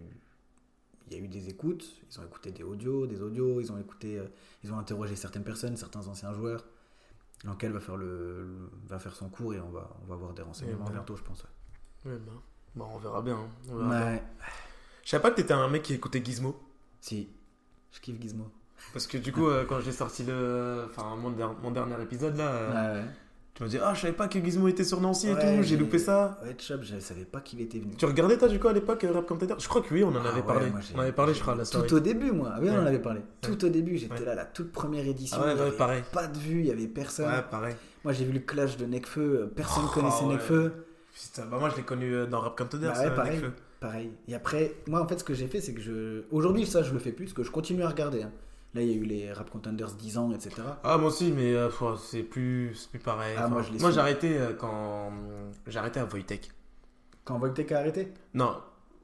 [1.08, 3.78] Il y a eu des écoutes, ils ont écouté des audios, des audios, ils ont
[3.80, 4.26] écouté, euh,
[4.64, 6.66] ils ont interrogé certaines personnes, certains anciens joueurs.
[7.46, 10.34] L'enquête va faire le, le- va faire son cours et on va, on va avoir
[10.34, 10.92] des renseignements ben.
[10.94, 11.44] bientôt, je pense.
[12.06, 12.12] ouais.
[12.12, 12.32] Ouais, bah,
[12.76, 13.38] bah, on verra bien.
[13.38, 14.06] hein, on verra bien.
[14.14, 14.24] Ouais,
[15.04, 16.60] Je savais pas que t'étais un mec qui écoutait Gizmo.
[17.00, 17.30] si,
[17.92, 18.52] je kiffe Gizmo.
[18.94, 22.36] Parce que du coup, euh, quand j'ai sorti le, enfin mon, der- mon dernier épisode
[22.38, 23.10] là, euh, Ouais,
[23.58, 25.64] tu m'as dit ah je savais pas que Gizmo était sur Nancy et Ouais, tout,
[25.64, 26.40] j'ai loupé ça.
[26.44, 27.96] ouais, Chub, je savais pas qu'il était venu.
[27.98, 30.10] Tu regardais toi du coup à l'époque euh, Rap Contender Je crois que oui, on
[30.10, 30.68] en Ah avait ouais, parlé.
[30.96, 31.88] on avait parlé, je crois, à la soirée.
[31.88, 32.52] Tout au début, moi.
[32.54, 33.22] Ah oui, on en avait parlé.
[33.42, 35.40] Tout au début, j'étais là, la toute première édition.
[35.42, 36.04] Ah ouais, il y ouais, avait pareil.
[36.14, 37.26] Pas de vue, il y avait personne.
[37.32, 37.76] Ouais, pareil.
[38.04, 39.22] Moi, j'ai vu le clash de Nekfeu.
[39.22, 40.24] euh, Personne Oh, connaissait.
[41.14, 43.42] Putain, bah moi je l'ai connu euh, dans Rap Contender, Bah ça, pareil.
[43.80, 44.12] Pareil.
[44.28, 46.22] Et après, moi, en fait, ce que j'ai fait, c'est que je.
[46.30, 48.22] Aujourd'hui, ça, je le fais plus, parce que je continue à regarder.
[48.22, 48.32] hein.
[48.74, 50.52] Là, il y a eu les Rap Contenders 10 ans, etc.
[50.84, 53.36] Ah moi aussi, mais euh, c'est plus, c'est plus pareil.
[53.38, 55.12] Ah, Enfin, moi, j'ai arrêté euh, quand
[55.66, 56.52] j'ai arrêté à Wojtek.
[57.24, 58.14] Quand Wojtek a arrêté?
[58.34, 58.58] Non.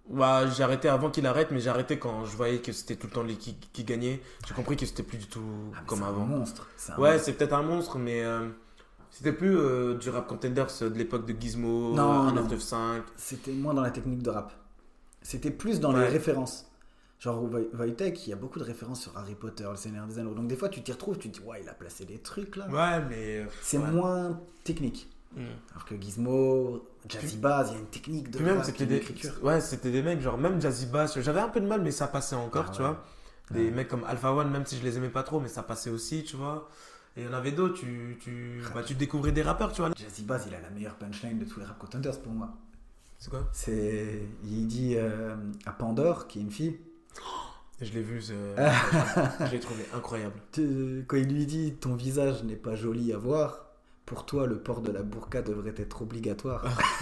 [0.10, 3.08] Bah, j'ai arrêté avant qu'il arrête, mais j'ai arrêté quand je voyais que c'était tout
[3.08, 4.21] le temps lui qui, qui gagnait.
[4.45, 5.41] J'ai compris que c'était plus du tout
[5.76, 6.23] Ah, comme c'est avant.
[6.23, 6.67] un monstre.
[6.78, 8.49] c'est un Ouais, c'est peut-être un monstre, mais euh,
[9.10, 12.43] c'était plus euh, du rap contenders de l'époque de Gizmo, Non, euh, non.
[12.43, 13.02] 1995.
[13.15, 14.52] C'était moins dans la technique de rap.
[15.21, 16.69] C'était plus dans les références.
[17.23, 20.19] Genre, Woj- Wojtek, il y a beaucoup de références sur Harry Potter, le Seigneur des
[20.19, 20.33] Anneaux.
[20.33, 22.57] Donc, des fois, tu t'y retrouves, tu te dis, ouais, il a placé des trucs
[22.57, 22.67] là.
[22.67, 23.38] Ouais, mais.
[23.39, 23.89] euh, C'est ouais.
[23.91, 25.09] moins technique.
[25.33, 25.43] Mm.
[25.71, 29.01] Alors que Gizmo, Jazzy Bass, il y a une technique de Puis même, c'était des.
[29.41, 32.07] Ouais, c'était des mecs, genre, même Jazzy Bass, j'avais un peu de mal, mais ça
[32.07, 32.88] passait encore, Ah tu ouais.
[32.89, 33.03] vois.
[33.51, 33.71] Des Ouais.
[33.71, 36.25] mecs comme Alpha One, même si je les aimais pas trop, mais ça passait aussi,
[36.25, 36.67] tu vois.
[37.15, 38.71] Et il y en avait d'autres, tu, tu, Ah.
[38.75, 39.91] bah, tu découvrais des rappeurs, tu vois.
[39.95, 42.49] Jazzy Bass, il a la meilleure punchline de tous les rap contenders pour moi.
[43.17, 43.47] C'est quoi?
[43.53, 44.19] C'est.
[44.43, 46.79] Il dit euh, à Pandore, qui est une fille,
[47.82, 48.34] Je l'ai vu, c'est-
[49.45, 50.36] je l'ai trouvé incroyable.
[51.08, 53.65] quand il lui dit Ton visage n'est pas joli à voir,
[54.06, 56.63] pour toi, le port de la burqa devrait être obligatoire.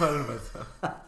[0.82, 1.04] Ah.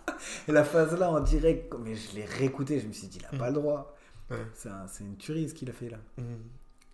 [0.49, 3.35] Et la phase là en direct, mais je l'ai réécouté, je me suis dit, il
[3.35, 3.95] a pas le droit.
[4.31, 4.37] Ouais.
[4.55, 5.99] C'est un- c'est une tuerie ce qu'il a fait là.
[6.19, 6.23] Mm.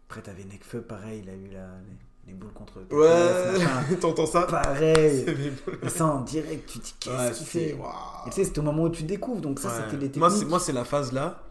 [0.09, 4.43] Après, t'avais Nekfeu, pareil, il a eu la, les, les boules contre Ouais, t'entends ça
[4.43, 5.25] Pareil.
[5.27, 5.87] C'est.
[5.87, 7.71] Et ça en direct, tu te dis, qu'est-ce Ouais, qu'il c'est- fait?
[7.71, 9.75] Et tu sais, c'était au moment où tu découvres, donc ça, Ouais.
[9.85, 10.31] c'était les techniques.
[10.33, 11.43] C'est, moi, c'est la phase là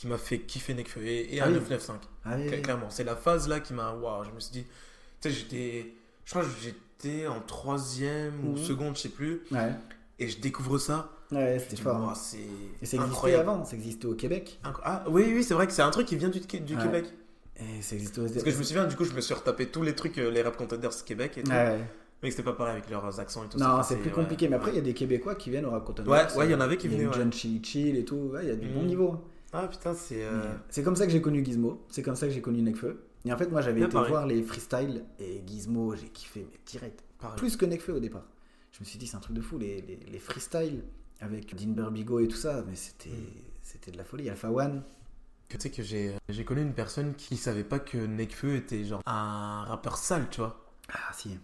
[0.00, 1.50] qui m'a fait kiffer Nekfeu et, Ah un.
[1.50, 1.98] 995.
[2.24, 2.62] Ah oui, oui.
[2.62, 3.92] Clairement, c'est la phase là qui m'a.
[3.92, 4.64] Waouh, je me suis dit.
[5.20, 5.92] Tu sais, j'étais.
[6.24, 8.56] Je crois que j'étais en troisième ou Mhm.
[8.58, 9.42] seconde, je sais plus.
[9.50, 9.72] Ouais,
[10.18, 11.10] Et je découvre ça.
[11.32, 12.16] ouais c'était fort.
[12.16, 12.38] c'est.
[12.38, 13.48] Et ça existait incroyable.
[13.50, 14.58] avant, ça existait au Québec.
[14.64, 16.82] Incro- Ah, oui, oui, c'est vrai que c'est un truc qui vient du, du Ouais.
[16.82, 17.04] Québec.
[17.58, 19.66] Et ça existait aux Parce que je me souviens, du coup, je me suis retapé
[19.66, 21.50] tous les trucs, euh, les rap contenders Québec et tout.
[21.50, 21.78] Ouais.
[22.22, 23.82] Mais que c'était pas pareil avec leurs accents et tout Non, ça.
[23.82, 24.48] c'est plus compliqué.
[24.48, 26.10] Mais après, il y a des Québécois qui viennent au rap contenders.
[26.10, 27.08] Ouais, ouais, il y en avait qui venaient.
[27.12, 28.32] John Chili Chill et tout.
[28.42, 28.86] Il y a du bon Mhm.
[28.86, 29.14] niveau.
[29.52, 30.24] Ah putain, c'est.
[30.24, 31.84] euh, Mais C'est comme ça que j'ai connu Gizmo.
[31.90, 33.02] C'est comme ça que j'ai connu Nekfeu.
[33.24, 34.10] Et en fait, moi, j'avais été pareil.
[34.10, 37.02] voir les freestyles et Gizmo, j'ai kiffé, mais direct.
[37.18, 37.36] pareil.
[37.36, 38.24] Plus que Nekfeu au départ.
[38.72, 39.58] Je me suis dit, c'est un truc de fou.
[39.58, 40.84] Les, les, les freestyles
[41.20, 43.10] avec Dean Burbigo et tout ça, mais c'était
[43.62, 44.30] c'était de la folie.
[44.30, 44.82] Alpha One.
[45.48, 49.02] Tu sais que j'ai j'ai connu une personne qui savait pas que Nekfeu était genre
[49.04, 50.64] un rappeur sale, tu vois.
[50.92, 51.36] Ah, si.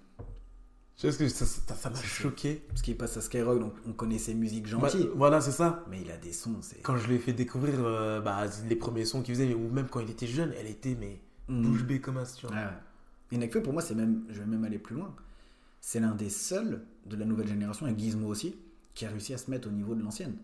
[1.03, 2.63] Vois ce que ça m'a choqué.
[2.69, 5.09] Parce qu'il passe à Skyrock, donc on connaît ses musiques Bah, gentilles.
[5.15, 5.85] voilà, c'est ça.
[5.91, 6.55] Mais il a des sons.
[6.83, 9.89] Quand je lui ai fait découvrir euh, bah, les premiers sons qu'il faisait, ou même
[9.89, 11.63] quand il était jeune, elle était mais Mhm.
[11.63, 12.57] bouche bée comme as, tu vois.
[12.57, 12.71] Ouais, ouais.
[13.33, 15.15] Et Nekfeu, pour moi, c'est même, je vais même aller plus loin.
[15.81, 18.57] C'est l'un des seuls de la nouvelle génération, et Gizmo aussi,
[18.95, 20.37] qui a réussi à se mettre au niveau de l'ancienne.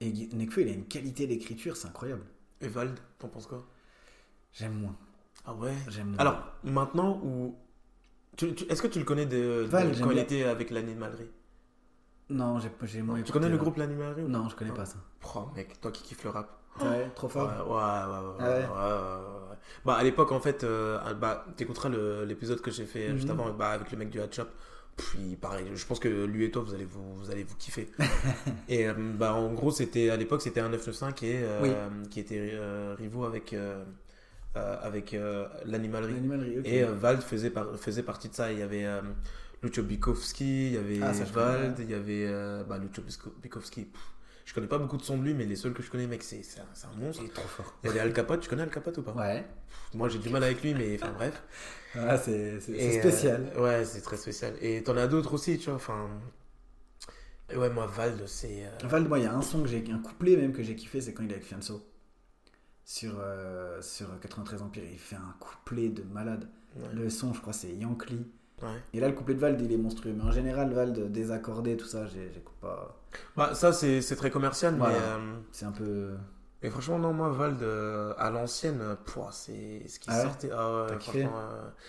[0.00, 2.22] Et Nekfeu, il a une qualité d'écriture, c'est incroyable.
[2.60, 3.66] Et Vald, t'en penses quoi?
[4.52, 4.96] J'aime moins.
[5.44, 5.74] Ah ouais?
[5.88, 6.18] J'aime moins.
[6.18, 7.56] Alors, maintenant, où...
[8.36, 10.22] tu- tu- est-ce que tu le connais de, de- Val, quand il bien.
[10.22, 11.30] était avec l'animalerie?
[12.30, 13.60] Non, j'ai j'ai moins Tu écouté, connais le là.
[13.62, 14.96] groupe l'animalerie Non, je connais pas ça.
[15.34, 16.58] Oh mec, toi qui kiffes le rap.
[16.80, 17.48] Ouais, trop fort.
[17.48, 18.54] ouais, ouais, ouais, ouais, Ah ouais.
[18.54, 19.56] ouais, ouais, ouais.
[19.84, 23.38] Bah, à l'époque, en fait, euh, bah, t'écouteras le- l'épisode que j'ai fait juste Mhm.
[23.40, 24.46] avant bah, avec le mec du Hot Shop.
[25.18, 27.90] Il- pareil, je pense que lui et toi, vous allez vous, vous, allez vous kiffer.
[28.68, 32.38] et euh, bah, en gros, c'était à l'époque, c'était un 995 et, euh, qui était
[32.54, 33.52] euh, rivaux avec,
[34.56, 36.14] euh, avec euh, l'animalerie.
[36.64, 38.52] Et euh, Vald faisait, par- faisait partie de ça.
[38.52, 39.00] Il y avait euh,
[39.62, 43.02] Lucio Bikowski, il y avait Ah, Vald, il y avait euh, bah, Lucio
[43.42, 43.84] Bikowski.
[43.84, 44.00] pff,
[44.44, 46.22] je connais pas beaucoup de sons de lui, mais les seuls que je connais, mec,
[46.22, 47.22] c'est c'est un, un monstre.
[47.22, 47.72] Il est trop fort.
[47.82, 49.12] Il y avait Al Capote, tu connais Al Capote ou pas?
[49.14, 49.44] Ouais.
[49.94, 51.42] Moi j'ai du mal avec lui, mais enfin bref.
[51.94, 53.52] Ah, c'est spécial.
[53.58, 54.54] ouais, c'est très spécial.
[54.62, 55.74] Et t'en as d'autres aussi, tu vois.
[55.74, 56.08] Enfin.
[57.54, 58.64] Ouais, moi, Vald, c'est.
[58.66, 60.74] euh, Val, moi, il y a un son que j'ai, un couplet même que j'ai
[60.74, 61.82] kiffé, c'est quand il est avec Fianso.
[62.92, 66.46] Sur, euh, sur 93 Empire, il fait un couplet de malade.
[66.76, 68.26] ouais, Le son, je crois, c'est Yankee.
[68.60, 68.68] ouais.
[68.92, 70.12] Et là, le couplet de Vald, il est monstrueux.
[70.14, 73.00] Mais en général, Vald, désaccordé, tout ça, j'ai- j'écoute pas.
[73.34, 74.92] Bah, ça, c'est très commercial, Voilà.
[74.94, 75.00] mais.
[75.04, 76.10] euh, C'est un peu.
[76.62, 78.82] Et franchement, non, moi, Vald, euh, à l'ancienne,
[79.30, 80.50] c'est ce qui Ah sortait.
[80.52, 81.26] Ah ouais,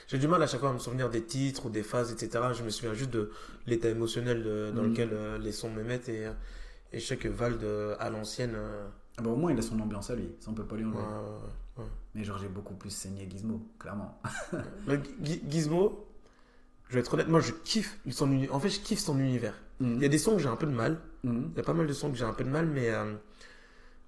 [0.07, 2.45] J'ai du mal à chaque fois à me souvenir des titres ou des phases, etc.
[2.53, 3.29] Je me souviens juste de
[3.67, 4.89] l'état émotionnel de- dans Mhm.
[4.91, 5.09] lequel
[5.41, 6.07] les sons me mettent.
[6.07, 6.29] Et,
[6.93, 7.61] et je sais que Vald,
[7.99, 8.55] à l'ancienne.
[9.17, 10.29] Ah bah, au moins, il a son ambiance à lui.
[10.39, 10.97] Ça, on peut pas lui enlever.
[10.97, 11.03] ouais,
[11.83, 11.83] ouais.
[12.15, 14.19] Mais genre, j'ai beaucoup plus saigné Gizmo, clairement.
[15.23, 16.07] Gi- Gizmo,
[16.89, 19.55] je vais être honnête, moi je kiffe son uni- En fait, je kiffe son univers.
[19.79, 20.99] Il y a des sons que j'ai un peu de mal.
[21.23, 21.49] Mhm.
[21.53, 23.13] Il y a pas mal de sons que j'ai un peu de mal, mais, euh,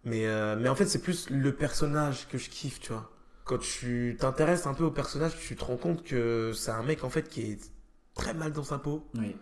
[0.03, 3.11] mais, euh, mais en fait, c'est plus le personnage que je kiffe, tu vois.
[3.43, 7.03] Quand tu t'intéresses un peu au personnage, tu te rends compte que c'est un mec
[7.03, 7.71] en fait qui est
[8.15, 9.35] très mal dans sa peau, Oui.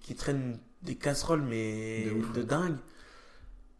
[0.00, 2.76] qui traîne des casseroles, mais De dingue.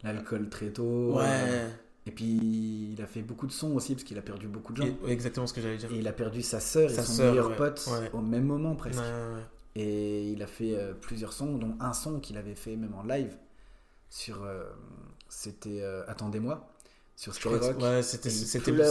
[0.05, 1.15] L'alcool très tôt.
[1.15, 1.69] Ouais,
[2.07, 4.83] Et puis, il a fait beaucoup de sons aussi, parce qu'il a perdu beaucoup de
[4.83, 4.89] gens.
[5.07, 5.93] Et- exactement ce que j'allais dire.
[5.93, 8.11] Et il a perdu sa sœur et son meilleur ouais, pote ouais.
[8.13, 9.01] au même moment presque.
[9.01, 9.43] Ouais, ouais, ouais.
[9.75, 13.03] Et il a fait euh, plusieurs sons, dont un son qu'il avait fait même en
[13.03, 13.37] live
[14.11, 14.45] sur.
[14.45, 14.65] euh,
[15.29, 16.69] c'était euh, Attendez-moi,
[17.17, 17.81] sur Skyrock.
[17.81, 18.29] ouais, c'était
[18.71, 18.83] le,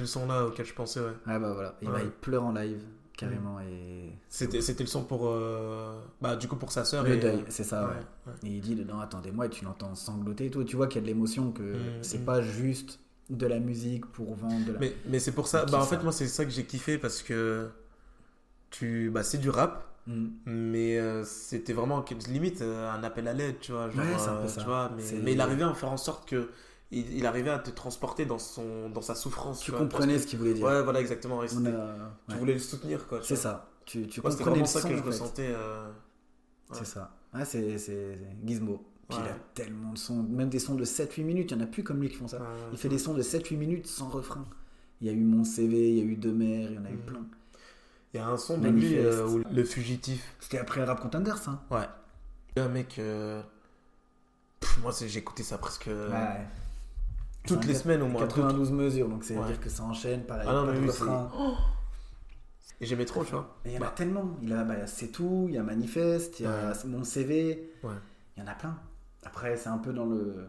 [0.00, 1.12] le- son là auquel je pensais, ouais.
[1.26, 2.82] Ah bah voilà, et bah, il pleure en live
[3.16, 3.60] carrément.
[3.60, 5.28] Et C'était c'était le son pour.
[5.28, 7.04] euh, Bah, du coup, pour sa sœur.
[7.04, 7.86] le et, deuil, c'est ça.
[7.88, 8.32] ouais, ouais.
[8.32, 8.32] ouais.
[8.44, 10.62] Et il dit dedans Attendez-moi, et tu l'entends sangloter et tout.
[10.62, 12.24] Et tu vois qu'il y a de l'émotion, que Mm, c'est mm.
[12.24, 13.00] pas juste
[13.30, 14.78] de la musique pour vendre de la.
[14.78, 15.64] Mais, mais c'est pour ça.
[15.66, 17.68] Bah, en fait, moi, c'est ça que j'ai kiffé parce que.
[18.70, 19.10] Tu...
[19.10, 20.26] Bah, c'est du rap, Mm.
[20.46, 23.88] mais euh, c'était vraiment limite euh, un appel à l'aide, tu vois.
[23.90, 24.60] Genre, Ouais, un peu ça.
[24.60, 26.50] Tu vois mais, mais il arrivait à faire en sorte que.
[26.90, 29.60] Il, il arrivait à te transporter dans, son, dans sa souffrance.
[29.60, 30.64] Tu vois, comprenais ce qu'il voulait dire.
[30.64, 31.40] Ouais, voilà, exactement.
[31.40, 33.20] a- Tu voulais le soutenir, quoi.
[33.22, 33.68] C'est ça.
[33.84, 35.06] Tu, tu Moi, comprenais le ça son, que je fait.
[35.08, 35.48] ressentais.
[35.50, 35.90] euh,
[36.70, 36.76] Ouais.
[36.78, 37.10] C'est ça.
[37.34, 38.82] Ouais, c'est Gizmo.
[39.08, 41.66] Puis il a tellement de sons, même des sons de 7-8 minutes, il n'y en
[41.66, 42.38] a plus comme lui qui font ça.
[42.72, 44.44] Il fait des sons de 7-8 minutes sans refrain.
[45.02, 46.84] Il y a eu Mon CV, il y a eu Deux mers, il y en
[46.86, 47.00] a eu Mhm.
[47.04, 47.26] plein.
[48.14, 50.34] Il y a un son de lui, euh, où le fugitif.
[50.40, 51.86] C'était après Rap Contenders, ça Ouais.
[52.56, 52.98] Un mec.
[52.98, 53.42] euh,
[54.60, 55.86] pff, moi, j'ai écouté ça presque.
[55.88, 56.46] Ouais.
[57.46, 58.20] Toutes les semaines au moins.
[58.22, 59.46] 92 mesures, donc c'est à Ouais.
[59.48, 61.30] dire que ça enchaîne, pareil, Ah non, mais oui, refrain.
[62.80, 63.56] Et j'aimais trop, tu vois.
[63.64, 63.92] Il y en a Bah.
[63.94, 64.36] tellement.
[64.42, 66.74] Il a, bah, C'est tout, il y a Manifeste, il y a Ouais.
[66.86, 67.92] Mon CV, Ouais.
[68.36, 68.76] il y en a plein.
[69.24, 70.46] Après, c'est un peu dans le.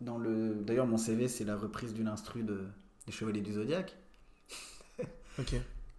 [0.00, 0.54] Dans le...
[0.56, 2.64] D'ailleurs, Mon CV, c'est la reprise d'une instru de...
[3.06, 3.96] des Chevaliers du Zodiaque.
[5.38, 5.54] Ok.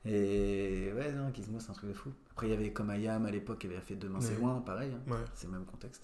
[0.05, 2.09] Et ouais, non, Gizmo, c'est un truc de fou.
[2.31, 4.91] Après, il y avait comme Ayam à l'époque qui avait fait Demain c'est loin, pareil.
[5.11, 5.15] hein.
[5.33, 6.03] C'est le même contexte.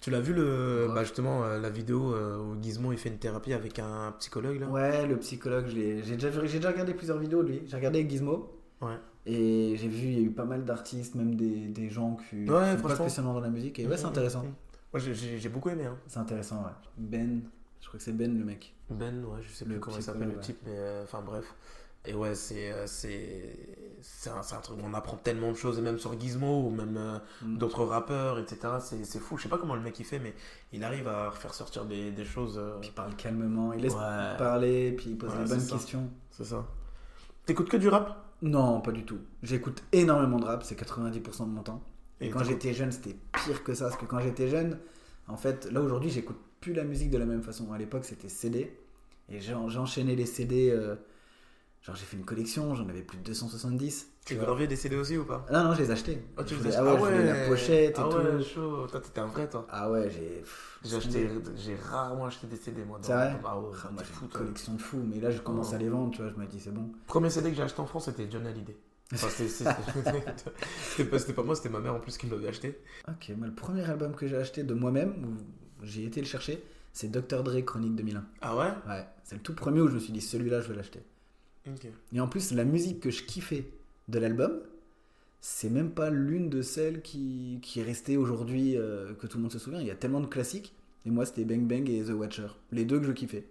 [0.00, 0.94] Tu l'as vu le, Ouais.
[0.94, 4.58] bah justement euh, la vidéo euh, où Gizmo il fait une thérapie avec un psychologue
[4.60, 4.68] là?
[4.68, 7.62] Ouais, le psychologue, j'ai déjà, déjà regardé plusieurs vidéos de lui.
[7.66, 8.50] J'ai regardé avec Gizmo.
[8.80, 8.96] Ouais.
[9.26, 12.44] Et j'ai vu, il y a eu pas mal d'artistes, même des, des gens qui
[12.46, 13.78] qui Ouais, sont pas spécialement dans la musique.
[13.78, 14.42] Et ouais, c'est Mhm, intéressant.
[14.44, 14.52] mhm.
[14.92, 15.84] Moi j'ai- beaucoup aimé.
[15.84, 15.98] Hein.
[16.06, 16.72] C'est intéressant, ouais.
[16.96, 17.42] Ben,
[17.80, 18.74] je crois que c'est Ben le mec.
[18.88, 21.44] Ben, ouais, je sais Le plus comment il s'appelle le type, mais euh, enfin bref.
[22.06, 25.82] Et ouais, c'est euh, c'est un, un truc où on apprend tellement de choses, et
[25.82, 27.58] même sur Gizmo ou même euh, Mm.
[27.58, 28.74] d'autres rappeurs, etc.
[28.80, 29.36] C'est fou.
[29.36, 30.34] Je sais pas comment le mec il fait, mais
[30.72, 32.56] il arrive à faire sortir des, des choses.
[32.58, 34.36] euh, Puis il parle calmement, il laisse Ouais.
[34.38, 35.76] parler, puis il pose Ouais, les bonnes ça.
[35.76, 36.08] questions.
[36.30, 36.66] C'est ça.
[37.44, 38.16] T'écoutes que du rap?
[38.42, 39.18] Non, pas du tout.
[39.42, 41.82] J'écoute énormément de rap, c'est 90% de mon temps.
[42.20, 43.86] Et, Et quand j'étais jeune, c'était pire que ça.
[43.88, 44.78] Parce que quand j'étais jeune,
[45.28, 47.72] en fait, là aujourd'hui, j'écoute plus la musique de la même façon.
[47.72, 48.74] À l'époque, c'était CD.
[49.28, 50.70] Et enchaîné les CD.
[50.70, 50.96] euh,
[51.82, 54.08] genre, j'ai fait une collection, j'en avais plus de 270.
[54.26, 55.44] Tu gravé des CD aussi ou pas?
[55.48, 56.22] Ah non, non, je les achetais.
[56.36, 58.16] Ah, tu les ah ouais, je voulais la pochette et ah tout.
[58.18, 58.86] ouais, chaud.
[58.86, 59.66] Toi, t'étais un vrai, toi.
[59.70, 60.42] Ah ouais, j'ai.
[60.84, 62.98] J'ai acheté, j'ai rarement acheté des CD, moi.
[63.02, 63.34] C'est vrai?
[63.44, 64.40] Ah ouais, Ah, moi, fou, une toi.
[64.40, 65.02] collection de fous.
[65.06, 65.74] Mais là, je commence Oh.
[65.74, 66.30] à les vendre, tu vois.
[66.30, 66.90] Je me dis, c'est bon.
[67.06, 68.76] Premier CD que j'ai acheté en France, c'était John Hallyday.
[69.12, 72.78] Enfin, c'était- pas, pas moi, c'était ma mère en plus qui me l'avait acheté.
[73.08, 76.62] Ok, moi, le premier album que j'ai acheté de moi-même, où j'ai été le chercher,
[76.92, 77.42] c'est Dr.
[77.42, 78.24] Dre Chronique 2001.
[78.42, 78.68] Ah ouais?
[78.88, 81.02] Ouais, c'est le tout premier où je me suis dit, celui-là, je vais l'acheter.
[82.12, 83.66] Et en plus, la musique que je kiffais
[84.08, 84.60] de l'album,
[85.40, 89.42] c'est même pas l'une de celles qui, qui est restée aujourd'hui, euh, que tout le
[89.42, 89.80] monde se souvient.
[89.80, 90.74] Il y a tellement de classiques.
[91.06, 92.48] Et moi, c'était Bang Bang et The Watcher.
[92.72, 93.46] Les deux que je kiffais.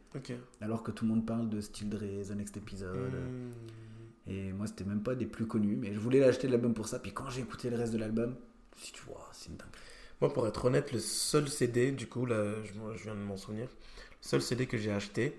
[0.61, 3.13] Alors que tout le monde parle de Still Dre, The Next Episode.
[3.13, 4.31] Hmm.
[4.31, 5.75] Et moi, c'était même pas des plus connus.
[5.75, 6.99] Mais je voulais acheter l'album pour ça.
[6.99, 8.35] Puis quand j'ai écouté le reste de l'album,
[8.77, 9.67] si tu vois, c'est une dingue.
[10.21, 13.65] Moi, pour être honnête, le seul CD, du coup, là, je viens de m'en souvenir,
[13.67, 15.33] le seul CD que j'ai acheté,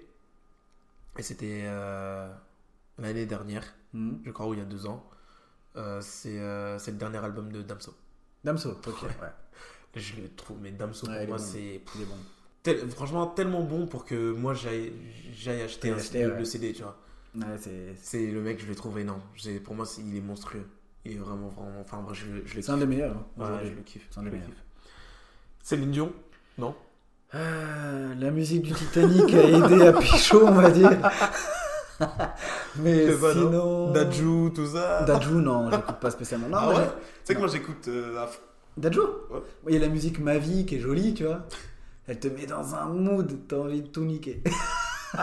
[1.19, 2.33] et c'était euh,
[3.01, 4.19] l'année dernière, Hmm.
[4.25, 5.05] je crois, ou il y a deux ans,
[5.77, 7.93] euh, c'est euh, le dernier album de Damso.
[8.45, 9.03] Damso, ok.
[9.03, 9.09] Ouais.
[9.97, 12.15] Je le trouve, mais Damso, Ouais, pour est moi, c'est Il est bon.
[12.63, 14.93] tel- franchement tellement bon pour que moi, j'aille
[15.65, 16.39] acheter un- acheté, le, ouais.
[16.39, 16.97] le CD, tu vois.
[17.35, 19.23] Ouais, c'est C'est le mec, je l'ai trouvé énorme.
[19.65, 20.65] Pour moi, c'est- il est monstrueux.
[21.05, 23.17] Il est vraiment, vraiment, enfin, moi, je, je le c'est un des meilleurs.
[23.41, 24.07] hein, je le kiffe.
[24.11, 24.51] C'est un des le meilleurs.
[25.63, 26.13] Céline Dion
[26.59, 26.75] Non?
[27.35, 30.91] Euh, la musique du Titanic a aidé à Pichot, on va dire.
[32.77, 33.91] Mais pas, sinon.
[33.93, 36.49] Dajou, tout ça Dajou, non, j'écoute pas spécialement.
[36.49, 36.81] Non, Ah ouais Tu
[37.25, 38.25] sais que moi j'écoute euh.
[38.77, 39.41] Dajou Ouais.
[39.69, 41.41] Il y a la musique Ma vie qui est jolie, tu vois.
[42.07, 44.43] Elle te met dans un mood, t'as envie de tout niquer.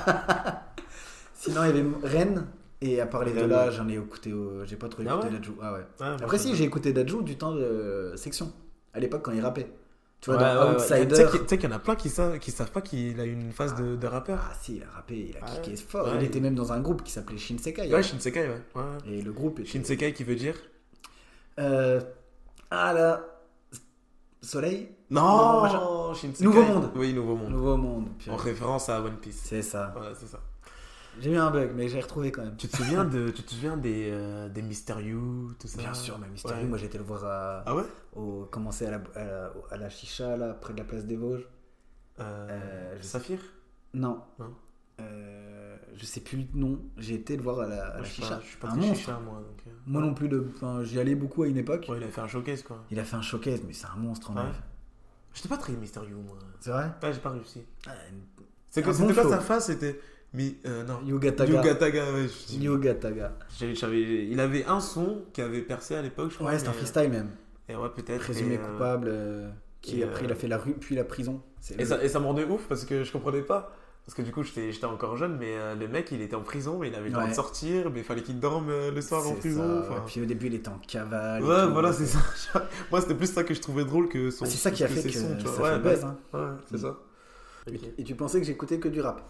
[1.34, 2.48] Sinon, il y avait Rennes.
[2.82, 4.34] Et à parler de Rennes, là, j'en ai écouté.
[4.34, 5.56] au- J'ai pas trop Ah écouté ouais Dajou.
[5.62, 5.86] Ah ouais.
[6.00, 8.52] Moi, Après, si, j'ai écouté Dajou du temps de section.
[8.94, 9.70] À l'époque, quand il rappait.
[10.20, 10.76] Tu vois, Ouais, dans ouais, ouais.
[10.76, 11.08] Outsider.
[11.08, 11.16] Tu
[11.48, 13.52] sais qu'il- y en a plein qui savent, qui savent pas qu'il a eu une
[13.52, 14.40] phase de, de rappeur.
[14.50, 16.10] Ah si, il a rappé, il a Ah kické fort.
[16.16, 17.94] Il était même dans un groupe qui s'appelait Shinsekai.
[17.94, 18.82] Ouais, Shinsekai, ouais.
[19.08, 19.70] Et le groupe était...
[19.70, 20.56] Shinsekai qui veut dire
[21.60, 22.02] Euh,
[22.72, 23.22] ah là...
[24.42, 24.90] Soleil?
[25.10, 26.14] Non.
[26.14, 26.44] Shinsekai.
[26.44, 26.92] Nouveau Monde.
[26.96, 27.50] Oui, Nouveau Monde.
[27.52, 28.10] Nouveau Monde.
[28.18, 28.34] purée.
[28.36, 29.42] En référence à One Piece.
[29.44, 29.94] C'est ça.
[30.00, 30.40] Ouais, c'est ça.
[31.20, 32.56] J'ai eu un bug, mais j'ai retrouvé quand même.
[32.58, 35.78] Tu te souviens, de, tu te souviens des, euh, des Mysterious, tout ça?
[35.80, 36.68] Bien sûr, mais Mysterio, Ouais.
[36.68, 37.84] moi j'ai été le voir à, Ah ouais?
[38.16, 41.16] au, commencer à la, à, la, à la chicha, là, près de la place des
[41.16, 41.48] Vosges.
[42.20, 43.40] euh, Euh, je- Saphir?
[43.94, 44.22] Non.
[45.00, 46.80] Euh, je sais plus le nom.
[46.98, 48.36] J'ai été le voir à la, à la chicha.
[48.36, 48.96] pas, je suis pas un monstre.
[48.96, 49.36] chicha, moi.
[49.40, 49.72] Donc, euh.
[49.86, 50.30] Moi non plus.
[50.56, 51.86] Enfin, j'y allais beaucoup à une époque.
[51.90, 52.84] Ouais, il a fait un showcase, quoi.
[52.92, 54.44] Il a fait un showcase, mais c'est un monstre en Ouais?
[54.44, 54.62] live.
[55.34, 56.38] J'étais pas très Mysterious, moi.
[56.60, 56.92] C'est vrai?
[57.04, 57.64] Ouais, j'ai pas réussi.
[57.88, 57.92] Ah,
[58.70, 59.30] C'est Un que bon c'était pas show.
[59.30, 60.00] sa face, c'était.
[60.38, 61.00] Mais euh, non.
[61.06, 61.52] Yuga Taga.
[61.54, 62.28] Yuga Taga, ouais.
[62.28, 63.34] je dis- Yuga Taga.
[63.60, 66.52] J'avais- j'avais- il avait un son qui avait percé à l'époque, je crois.
[66.52, 67.30] Ouais, c'est un freestyle même.
[67.70, 68.20] Et ouais, peut-être.
[68.22, 69.08] Présumé et, euh, coupable.
[69.10, 69.50] euh,
[69.82, 71.42] qui et, après il a euh, fait la rue, puis la prison.
[71.72, 73.74] Et le- ça, et ça me rendait ouf parce que je comprenais pas.
[74.06, 76.78] Parce que du coup, j'étais encore jeune, mais euh, le mec, il était en prison,
[76.80, 77.30] mais il avait le droit Ouais.
[77.32, 79.84] de sortir, mais il fallait qu'il dorme euh, le soir en prison.
[79.84, 79.90] ça.
[79.92, 80.04] enfin.
[80.08, 81.42] Puis au début il était en cavale.
[81.42, 81.74] et Ouais, tout.
[81.74, 82.20] voilà, c'est ça.
[82.92, 84.46] Moi, c'était plus ça que je trouvais drôle que son.
[84.46, 85.70] Ah, c'est ça qui a fait que, sons, tu ça vois.
[85.72, 86.06] fait Ouais, buzz.
[86.06, 86.18] hein.
[86.34, 86.96] Ouais, c'est ça.
[87.98, 89.22] Et tu pensais que j'écoutais que du rap?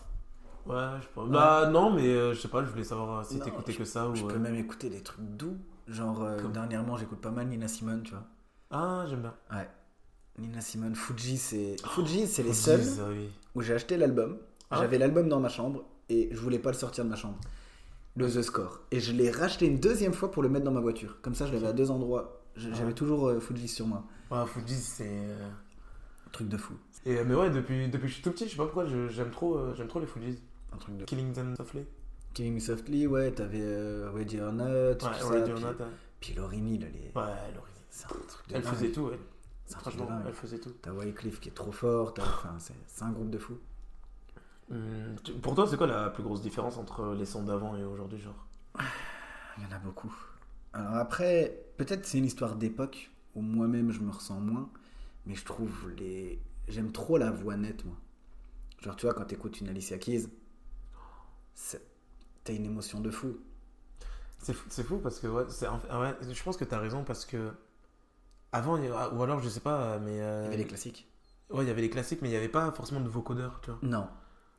[0.67, 1.29] Ouais, je pense.
[1.29, 4.07] Bah, non, mais euh, je sais pas, je voulais savoir si Non, t'écoutais que ça
[4.09, 4.15] ou.
[4.15, 5.57] Je euh, peux même écouter des trucs doux.
[5.87, 8.23] Genre, euh, Comme- dernièrement, j'écoute pas mal Nina Simone, tu vois.
[8.71, 9.33] Ah, j'aime bien.
[9.51, 9.69] Ouais.
[10.37, 11.75] Nina Simone, Fuji, c'est.
[11.85, 13.29] Fuji, c'est les seuls oui.
[13.55, 14.37] où j'ai acheté l'album.
[14.69, 14.77] Ah.
[14.81, 17.39] J'avais l'album dans ma chambre et je voulais pas le sortir de ma chambre.
[18.17, 18.79] Le The Score.
[18.91, 21.21] Et je l'ai racheté une deuxième fois pour le mettre dans ma voiture.
[21.21, 22.41] Comme ça, je l'avais à deux endroits.
[22.57, 22.59] Ah.
[22.73, 24.03] J'avais toujours euh, Fuji sur moi.
[24.31, 25.07] Ouais, Fuji, c'est.
[25.07, 25.49] euh,
[26.31, 26.73] truc de fou.
[27.05, 28.85] Et, euh, mais ouais, depuis, depuis que je suis tout petit, je sais pas pourquoi,
[28.85, 30.39] j'aime trop, euh, j'aime trop les Fujis.
[30.73, 31.85] Un truc de Killing Them Softly.
[32.33, 35.63] Killing Me Softly, ouais, t'avais euh, Ready or Not, Ouais, tout ça, Already or puis,
[35.65, 35.89] Not, hein.
[36.19, 37.71] puis Laurie elle est- Ouais, Laurie.
[37.89, 38.73] c'est un truc de Elle dingue.
[38.73, 39.19] faisait tout, elle.
[39.65, 40.23] C'est un truc de dingue.
[40.27, 40.73] elle faisait tout.
[40.81, 43.57] T'as Wycliffe qui est trop fort, t'as- enfin, c'est un groupe de fous.
[44.69, 47.83] Hum, tu- pour toi, c'est quoi la plus grosse différence entre les sons d'avant et
[47.83, 48.45] aujourd'hui, genre?
[49.57, 50.13] Il y en a beaucoup.
[50.73, 54.69] Alors après, peut-être c'est une histoire d'époque où moi-même je me ressens moins,
[55.25, 56.39] mais je trouve les.
[56.67, 57.95] J'aime trop la voix nette, moi.
[58.81, 60.27] Genre, tu vois, quand t'écoutes une Alicia Keys,
[62.43, 63.37] t'as une émotion de fou.
[64.39, 67.51] C'est fou, parce que ouais, ouais, je pense que t'as raison parce que
[68.51, 71.07] avant ou alors je sais pas mais euh, Il y avait les classiques.
[71.49, 73.71] ouais il y avait les classiques mais il y avait pas forcément de vocodeurs tu
[73.71, 74.07] vois Non.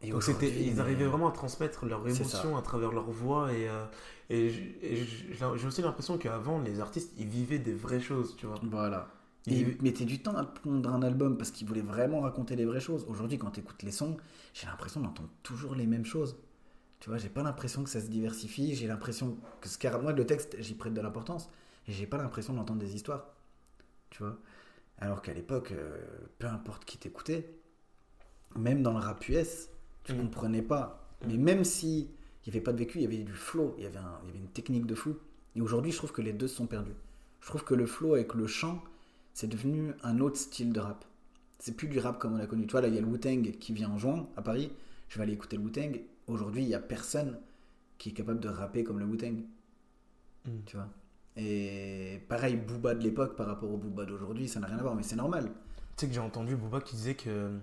[0.02, 3.52] Et donc c'était ils mais- arrivaient vraiment à transmettre leur émotion à travers leur voix
[3.52, 3.84] et euh,
[4.30, 9.08] et j'ai aussi l'impression qu'avant les artistes ils vivaient des vraies choses tu vois Voilà.
[9.46, 12.66] Et Ils- mettaient du temps à pondre un album parce qu'ils voulaient vraiment raconter les
[12.66, 13.06] vraies choses.
[13.08, 14.18] Aujourd'hui, quand t'écoutes les sons,
[14.52, 16.37] j'ai l'impression d'entendre toujours les mêmes choses.
[17.00, 18.74] Tu vois, j'ai pas l'impression que ça se diversifie.
[18.74, 21.50] J'ai l'impression que ce car moi, le texte, j'y prête de l'importance.
[21.87, 23.26] Et j'ai pas l'impression d'entendre des histoires.
[24.11, 24.38] Tu vois?
[24.98, 25.98] Alors qu'à l'époque, euh,
[26.38, 27.50] peu importe qui t'écoutait,
[28.56, 29.68] même dans le rap US,
[30.04, 30.18] tu Mm.
[30.18, 31.08] comprenais pas.
[31.22, 31.26] Mm.
[31.28, 32.11] Mais même si
[32.44, 34.18] il y avait pas de vécu, il y avait du flow, il y avait, un-
[34.22, 35.16] il y avait une technique de fou.
[35.56, 36.94] Et aujourd'hui, je trouve que les deux sont perdus.
[37.40, 38.82] Je trouve que le flow avec le chant,
[39.34, 41.04] c'est devenu un autre style de rap.
[41.58, 42.66] C'est plus du rap comme on l'a connu.
[42.66, 44.72] Tu vois, là, il y a le Wu-Tang qui vient en juin à Paris.
[45.08, 46.00] Je vais aller écouter le Wu-Tang.
[46.28, 47.38] Aujourd'hui, il y a personne
[47.98, 49.42] qui est capable de rapper comme le Wu-Tang.
[50.46, 50.50] Mm.
[50.66, 50.88] Tu vois?
[51.36, 54.94] Et pareil, Booba de l'époque par rapport au Booba d'aujourd'hui, ça n'a rien à voir,
[54.94, 55.44] mais c'est normal.
[55.96, 57.58] tu sais que j'ai entendu Booba qui disait que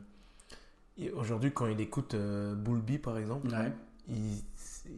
[1.14, 3.74] aujourd'hui quand il écoute euh, Bull B par exemple Ouais.
[4.08, 4.42] il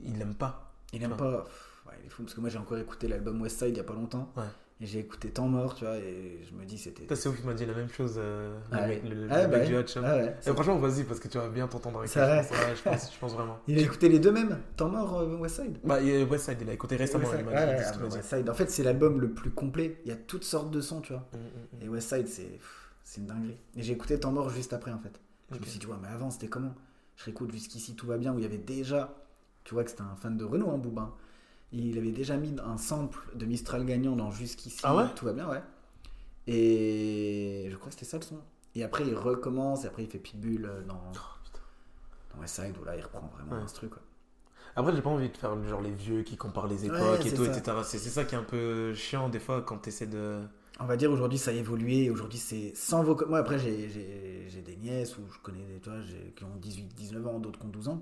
[0.04, 1.18] il l'aime pas Il aime Ouais.
[1.18, 1.46] pas.
[1.88, 3.80] Ouais, il est fou parce que moi j'ai encore écouté l'album West Side il y
[3.80, 4.32] a pas longtemps.
[4.38, 4.44] Ouais.
[4.80, 7.02] Et j'ai écouté Temps Mort, tu vois, et je me dis, c'était.
[7.02, 8.14] Putain, C'est ouf, il m'a dit la même chose.
[8.18, 9.28] euh, Ah le ouais.
[9.32, 9.76] Ah mec du.
[9.76, 9.98] Hatch.
[9.98, 10.36] Ah ouais.
[10.46, 12.44] Et franchement, vas-y, parce que tu vas bien t'entendre avec ça.
[12.44, 13.58] Je pense, je, pense, vraiment.
[13.68, 16.96] Il a écouté les deux mêmes Temps Mort, euh, Westside Bah, Westside, il a écouté
[16.96, 17.24] récemment.
[17.28, 18.16] Westside, il dit ah.
[18.16, 18.50] Westside.
[18.52, 20.00] En fait, c'est l'album le plus complet.
[20.06, 21.28] Il y a toutes sortes de sons, tu vois.
[21.34, 21.84] Mm, mm, mm.
[21.84, 22.60] Et Westside, c'est
[23.04, 23.58] c'est une dinguerie.
[23.76, 25.20] Et j'ai écouté Temps Mort juste après, en fait.
[25.54, 26.76] Je me suis dit, ouais, mais avant, c'était comment?
[27.16, 29.16] Je réécoute jusqu'ici, tout va bien, où il y avait déjà.
[29.64, 31.16] Tu vois que c'était un fan de Renault, hein, Booba.
[31.74, 35.34] Il avait déjà mis un sample de Mistral gagnant dans Jusqu'ici, Ah ouais tout va
[35.34, 35.62] bien, ouais.
[36.48, 38.40] Et je crois que c'était ça le son.
[38.76, 41.18] Et après, il recommence, et après, il fait Pitbull euh, dans, Oh,
[42.36, 43.62] dans Westside, où là, il reprend vraiment Ouais.
[43.62, 44.02] un truc, quoi.
[44.76, 47.34] Après, j'ai pas envie de faire genre les vieux qui comparent les époques Ouais, et
[47.34, 47.58] tout, ça.
[47.58, 47.78] etc.
[47.84, 50.42] C'est ça qui est un peu chiant des fois quand tu essaies de.
[50.80, 53.16] On va dire aujourd'hui ça a évolué, aujourd'hui c'est sans vos...
[53.28, 53.88] Moi après j'ai-
[54.64, 57.70] des nièces ou je connais des j'ai- qui ont 18, 19 ans, d'autres qui ont
[57.70, 58.02] 12 ans.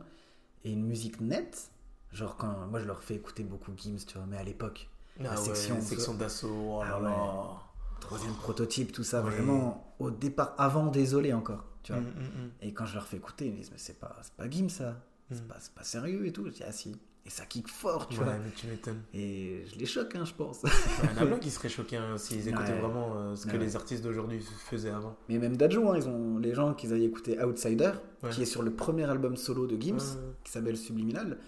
[0.66, 1.70] Et une musique nette,
[2.16, 5.32] genre quand moi je leur fais écouter beaucoup Gims, tu vois, mais à l'époque, La
[5.34, 6.50] Ah ouais, section, section d'assaut.
[6.80, 8.00] Oh là Ah ouais.
[8.02, 12.02] troisième prototype, tout ça, vraiment au départ, avant désolé encore, tu vois.
[12.02, 12.10] Mm, mm,
[12.46, 12.50] mm.
[12.62, 14.70] Et quand je leur fais écouter, ils me disent mais c'est pas, c'est pas Gims
[14.70, 14.96] ça,
[15.32, 16.46] c'est pas, c'est pas sérieux et tout.
[16.46, 16.98] Je dis ah si.
[17.28, 18.34] Et ça kick fort, tu Ouais, vois.
[18.36, 19.02] mais tu m'étonnes.
[19.12, 20.60] Et je les choque, hein, je pense.
[20.64, 23.58] Il y en a plein qui seraient choqués hein, s'ils écoutaient vraiment euh, ce que
[23.58, 25.16] les artistes d'aujourd'hui faisaient avant.
[25.28, 27.94] Mais même Dajou, hein, ils ont les gens qu'ils avaient écouté Outsider,
[28.30, 31.40] qui est sur le premier album solo de Gims, qui s'appelle Subliminal.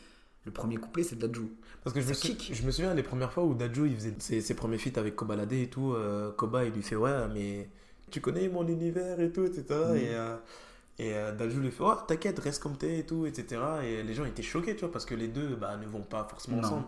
[0.48, 1.52] Le premier couplet, c'est Dajou.
[1.84, 2.52] Parce que je me, Ça sou- kick.
[2.56, 5.16] je me souviens les premières fois où Dadju il faisait ses, ses premiers feats avec
[5.16, 5.92] Kobalade et tout.
[5.94, 7.70] euh, Koba il lui fait ouais, mais
[8.10, 9.64] tu connais mon univers et tout, etc.
[9.70, 9.96] Mm.
[9.98, 10.36] Et, euh,
[11.00, 13.62] et euh, Dadju lui fait oh, t'inquiète, reste comme t'es et tout, etc.
[13.84, 16.26] Et les gens étaient choqués, tu vois, parce que les deux bah, ne vont pas
[16.30, 16.64] forcément Non.
[16.68, 16.86] ensemble.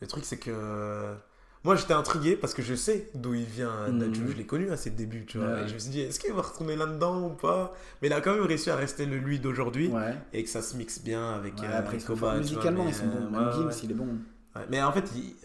[0.00, 1.14] Le truc c'est que.
[1.62, 3.98] Moi j'étais intrigué parce que je sais d'où il vient, Mhm.
[3.98, 4.28] Dadju.
[4.30, 5.48] Je l'ai connu à ses débuts, tu vois.
[5.48, 5.64] Ouais.
[5.64, 7.74] Et je me suis dit, est-ce qu'il va retourner là-dedans ou pas?
[8.00, 10.14] Mais il a quand même réussi à rester le lui d'aujourd'hui Ouais.
[10.32, 12.90] et que ça se mixe bien avec Ouais, euh, après, ils Koba, vois, musicalement, mais,
[12.90, 13.26] ils sont bons.
[13.36, 14.08] euh, Même Gims, il est bon.
[14.56, 15.36] Ouais, mais en fait, ils,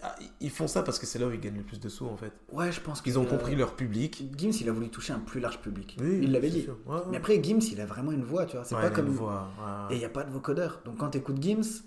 [0.41, 2.17] ils font ça parce que c'est là où ils gagnent le plus de sous, en
[2.17, 2.31] fait.
[2.51, 4.23] Ouais, je pense Ils ont compris leur public.
[4.37, 5.95] Gims, il a voulu toucher un plus large public.
[6.01, 6.61] il l'avait dit.
[6.63, 6.77] sûr.
[6.87, 7.01] Ouais, ouais.
[7.11, 8.63] Mais après, Gims, il a vraiment une voix, tu vois.
[8.65, 9.07] C'est pas comme.
[9.07, 9.51] une voix,
[9.91, 10.81] Et il n'y a pas de vocodeur.
[10.85, 11.83] Donc quand tu écoutes Gims,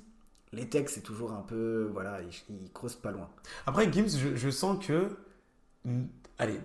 [0.53, 1.89] les textes, c'est toujours un peu.
[1.93, 3.29] Voilà, ils, ils creusent pas loin.
[3.67, 5.09] Après, Gims, je, je sens que.
[5.85, 6.05] mm,
[6.39, 6.61] Allez,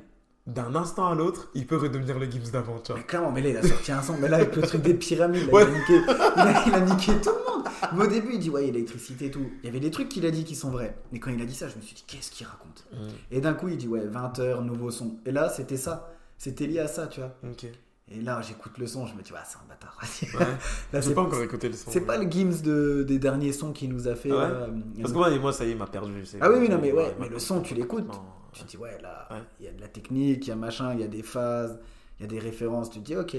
[0.45, 2.99] d'un instant à l'autre, il peut redevenir le Gims d'avant, tu vois.
[3.01, 4.17] Mais clairement, mais là, il a sorti un son.
[4.17, 5.63] Mais là, avec le truc des pyramides, là, Ouais.
[5.63, 7.63] il, a niqué, il, a, il a niqué tout le monde.
[7.95, 9.45] Mais au début, il dit, ouais, l'électricité et tout.
[9.63, 10.95] Il y avait des trucs qu'il a dit qui sont vrais.
[11.11, 12.85] Mais quand il a dit ça, je me suis dit, qu'est-ce qu'il raconte?
[12.93, 12.97] Mm,
[13.31, 15.17] Et d'un coup, il dit, ouais, 20h, nouveau son.
[15.25, 16.13] Et là, c'était ça.
[16.37, 17.35] C'était lié à ça, tu vois.
[17.49, 17.65] Ok.
[18.09, 19.97] Et là, j'écoute le son, je me dis, ouais, c'est un bâtard.
[20.39, 20.45] Ouais.
[20.93, 21.89] là, c'est pas encore écouté le son.
[21.89, 24.29] c'est pas le Gims de, des derniers sons qu'il nous a fait.
[24.31, 24.67] Ah ouais là.
[25.01, 26.23] Parce que moi, moi, ça y est, il m'a perdu.
[26.41, 28.11] Ah oui, oui, non, mais ouais, Ouais, mais le son, tu l'écoutes.
[28.51, 29.41] Tu te dis, ouais, là, Ouais.
[29.59, 31.79] il y a de la technique, il y a machin, il y a des phases,
[32.19, 32.89] il y a des références.
[32.91, 33.37] Tu te dis, ok.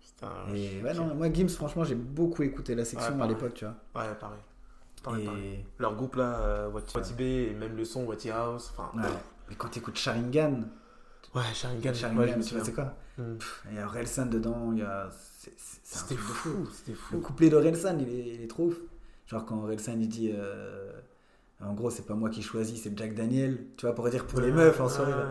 [0.00, 3.54] Putain, Et ouais, non, moi, Gims, franchement, j'ai beaucoup écouté la section Ouais, à l'époque,
[3.54, 3.74] tu vois.
[4.02, 4.40] Ouais, pareil.
[5.02, 5.64] Pareil, Et- pareil.
[5.78, 8.72] Leur groupe là, euh, Wati Watibé, et même le son Wati House.
[8.76, 9.08] Enfin, Ouais.
[9.48, 10.62] Mais quand t'écoutes Sharingan,
[11.34, 13.36] ouais, Sharingan, Sharingan, ouais, tu vois, c'est quoi Mm.
[13.36, 15.10] Pff, Il y a Orelsan dedans, il y a.
[15.84, 17.20] C'était de fou, c'était Le fou.
[17.20, 18.76] couplet d'Orelsan, il est, il est trop ouf.
[19.26, 20.30] Genre quand Orelsan il dit.
[20.34, 20.90] euh,
[21.60, 23.66] En gros, c'est pas moi qui choisis, c'est Jack Daniel.
[23.76, 25.10] Tu vois, pour dire pour les meufs en soirée.
[25.12, 25.26] là.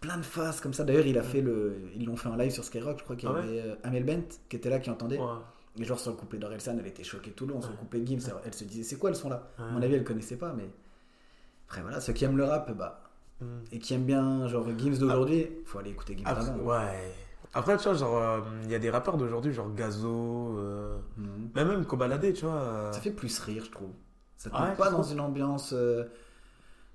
[0.00, 0.84] Plein de phases comme ça.
[0.84, 1.74] D'ailleurs, il a fait le.
[1.96, 4.04] Ils l'ont fait en live sur Skyrock, je crois qu'il y Ah avait euh, Amel
[4.04, 5.18] Bent qui était là, qui entendait.
[5.18, 5.26] Ouais.
[5.78, 7.60] Et genre sur le couplet d'Orelsan, elle était choquée tout le long.
[7.62, 9.48] Sur le couplet de Gims, elle, se disait c'est quoi le son là?
[9.58, 10.68] À mon avis, elle connaissait pas, mais.
[11.68, 13.02] Après voilà, ceux qui aiment le rap, bah.
[13.40, 13.44] Mm.
[13.72, 17.12] Et qui aiment bien genre Gims d'aujourd'hui, faut aller écouter Gims Après, ouais.
[17.54, 20.96] Après, tu vois, genre, euh, il y a des rappeurs d'aujourd'hui, genre Gazo, euh,
[21.54, 22.54] mais même Kobalade, tu vois.
[22.54, 23.90] euh, Ça fait plus rire, je trouve.
[24.36, 25.72] Ça te met pas dans une ambiance.
[25.72, 26.04] euh,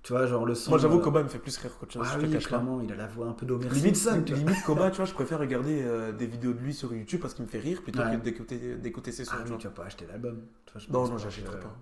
[0.04, 0.72] tu vois, genre le son.
[0.72, 2.08] Moi, j'avoue, euh, Koba me fait plus rire qu'autre chose.
[2.12, 4.24] Ah oui, clairement, il a la voix un peu d'Homer Limite, Simpson.
[4.34, 7.36] limite Koba, tu vois, je préfère regarder euh, des vidéos de lui sur YouTube parce
[7.36, 8.18] qu'il me fait rire plutôt Ouais.
[8.18, 9.36] que d'écouter, d'écouter ses sons.
[9.40, 10.42] Ah tu vas pas acheter l'album.
[10.90, 11.76] Non, non, j'achèterai pas.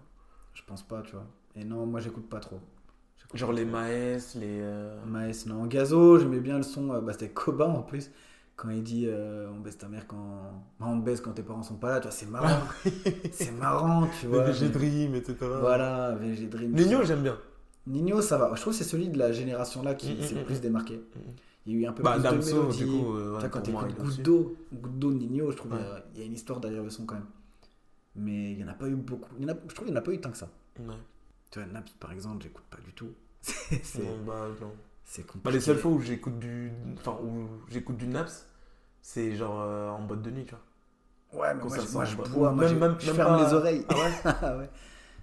[0.54, 1.26] Je pense pas, tu vois.
[1.56, 2.60] Et non, moi j'écoute pas trop.
[3.34, 3.66] Genre les.
[3.66, 4.60] Maes, les.
[4.62, 5.66] euh, Maes, non.
[5.68, 6.92] Gazo, j'aimais bien le son.
[6.94, 8.12] euh, bah, c'était Koba en plus.
[8.56, 10.42] Quand il dit euh, on baisse ta mère quand.
[10.80, 12.60] bah, on baisse quand tes parents sont pas là, tu vois, c'est marrant.
[13.32, 14.44] c'est marrant, tu les vois.
[14.46, 15.36] VG mais- Dream, etc.
[15.62, 16.72] Voilà, VG Dream.
[16.74, 17.38] Nino, j'aime bien.
[17.88, 18.52] Nino, ça va.
[18.56, 20.46] Je trouve que c'est celui de la génération là qui Mm, mm, s'est le mm,
[20.46, 20.62] plus mm.
[20.62, 20.96] démarqué.
[20.98, 21.20] Mm.
[21.66, 22.78] Il y a eu un peu Bah, plus de Damso, mélodie.
[22.80, 25.78] du coup, euh, ouais, quand t'écoutes Goutte d'eau, Goutte d'eau de Nino, je trouve Ouais.
[25.78, 27.26] qu'il y a- il y a une histoire derrière le son quand même.
[28.16, 29.30] Mais il y en a pas eu beaucoup.
[29.40, 30.50] Il y en a- je trouve qu'il n'y en a pas eu tant que ça.
[30.80, 30.96] Ouais.
[31.52, 33.10] Tu vois, Naps par exemple, j'écoute pas du tout.
[33.42, 34.72] C'est bah, non.
[35.06, 35.44] c'est compliqué.
[35.46, 36.72] Bah, les seules fois où j'écoute du.
[36.98, 38.46] Enfin, où j'écoute du Naps,
[39.02, 40.56] c'est genre euh, en boîte de nuit, tu
[41.32, 41.42] vois.
[41.42, 43.38] Ouais, mais Quand moi, ça je, moi, je bois, moi, même- même- je même ferme
[43.38, 43.86] pas- les oreilles.
[43.90, 44.12] Ah ouais
[44.42, 44.70] Ah ouais.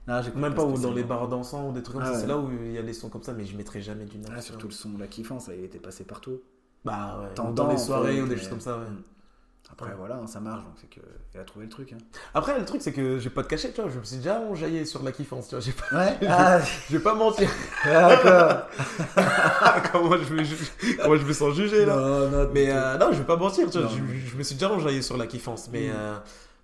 [0.08, 2.20] Non, j'écoute Même pas ou dans les bars dansants ou des trucs comme Ah ça.
[2.20, 4.18] C'est là où il y a des sons comme ça, mais je mettrai jamais du
[4.18, 4.32] Naps.
[4.36, 6.40] Ah, surtout le son, la kiffance, ça, il était passé partout.
[6.84, 7.34] Bah ouais.
[7.34, 8.84] Dans en soirées ou des choses comme ça, ouais.
[9.72, 9.96] Après, Ouais.
[9.98, 11.92] voilà, hein, ça marche, donc c'est qu'elle a trouvé le truc.
[11.92, 11.98] hein.
[12.34, 14.18] Après, le truc, c'est que je vais pas te cacher, tu vois, je me suis
[14.18, 17.50] déjà enjaillé sur la kiffance, tu vois, j'ai pas- Ouais, ah, je vais pas mentir.
[17.84, 18.62] d'accord.
[19.92, 21.96] comment, je me, comment je me sens jugé là.
[21.96, 24.54] Non, non, Mais euh, non, je vais pas mentir, tu vois, je, je me suis
[24.54, 25.92] déjà enjaillé sur la kiffance, mais, Mm.
[25.94, 26.16] euh,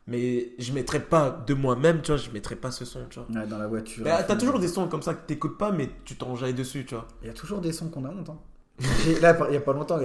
[0.07, 3.41] mais je mettrais pas de moi-même, tu vois, je mettrais pas ce son, tu vois.
[3.41, 4.07] Ouais, dans la voiture.
[4.07, 6.95] Euh, T'as toujours des sons comme ça que t'écoutes pas, mais tu t'enjailles dessus, tu
[6.95, 7.07] vois.
[7.23, 8.31] Il y a toujours des sons qu'on a honte.
[8.31, 8.39] Hein.
[9.05, 9.99] J'ai- Là, il y a pas longtemps,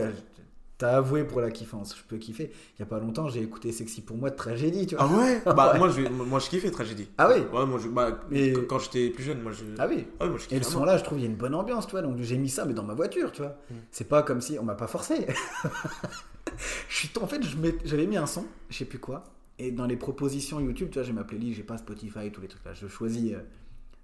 [0.78, 2.52] t'as avoué pour la kiffance, je peux kiffer.
[2.76, 5.08] Il y a pas longtemps, j'ai écouté Sexy pour moi de tragédie, tu vois.
[5.08, 5.42] ouais?
[5.46, 5.80] Bah, Ouais.
[5.80, 7.08] moi, je, moi, je kiffais Tragédie.
[7.18, 7.42] Ah oui?
[7.52, 9.64] Ouais, moi, je, bah, Mais- quand- j'étais plus jeune, moi, je.
[9.80, 11.36] Ah oui Ouais, moi, je Et le son là, je trouve, il y a une
[11.36, 12.02] bonne ambiance, tu vois.
[12.02, 13.58] Donc j'ai mis ça, mais dans ma voiture, tu vois.
[13.72, 13.76] Mm.
[13.92, 15.26] C'est pas comme si on m'a pas forcé.
[16.90, 17.42] je suis, en fait,
[17.86, 19.24] j'avais mis un son, je sais plus quoi.
[19.60, 22.48] Et dans les propositions YouTube, tu vois, j'ai ma playlist, j'ai pas Spotify, tous les
[22.48, 22.74] trucs là.
[22.74, 23.40] Je choisis euh,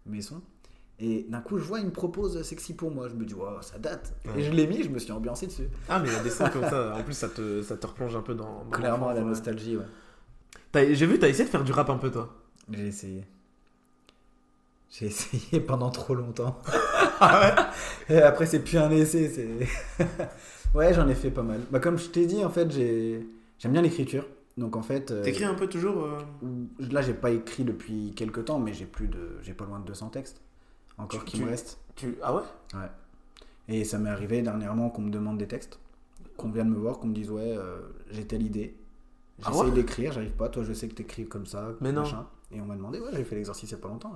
[0.07, 0.41] mes sons.
[0.99, 3.09] Et d'un coup, je vois, il me propose Sexy pour moi.
[3.09, 4.13] Je me dis, waouh, ça date.
[4.25, 4.39] Ouais.
[4.39, 5.67] Et je l'ai mis, je me suis ambiancé dessus.
[5.89, 6.95] Ah, mais il y a des sons comme ça.
[6.95, 8.63] En plus, ça te, ça te replonge un peu dans.
[8.63, 9.25] dans Clairement, à la ouais.
[9.27, 10.93] nostalgie, ouais.
[10.93, 12.33] J'ai vu, t'as essayé de faire du rap un peu, toi?
[12.71, 13.25] J'ai essayé.
[14.89, 16.59] J'ai essayé pendant trop longtemps.
[17.25, 17.71] Ah
[18.09, 19.29] Et après, c'est plus un essai.
[19.29, 20.03] C'est...
[20.77, 21.61] ouais, j'en ai fait pas mal.
[21.71, 23.25] Bah, comme je t'ai dit, en fait, j'ai...
[23.59, 24.25] j'aime bien l'écriture.
[24.57, 25.11] Donc, en fait.
[25.11, 26.17] euh, T'écris un peu toujours euh,
[26.91, 29.37] Là, j'ai pas écrit depuis quelques temps, mais j'ai plus de.
[29.41, 30.41] J'ai pas loin de 200 textes.
[30.97, 31.79] Encore Tu- qui tu- me restent.
[31.95, 32.17] tu...
[32.21, 32.41] Ah ouais?
[33.67, 35.79] Et ça m'est arrivé dernièrement qu'on me demande des textes.
[36.37, 37.79] Qu'on vienne me voir, qu'on me dise, ouais, euh,
[38.11, 38.75] j'ai telle idée.
[39.43, 39.71] Ah J'essaye ouais?
[39.71, 40.49] d'écrire, j'arrive pas.
[40.49, 41.69] Toi, je sais que t'écris comme ça.
[41.81, 42.01] Mais non.
[42.01, 42.25] machin.
[42.51, 44.11] Et on m'a demandé, ouais, j'ai fait l'exercice il y a pas longtemps.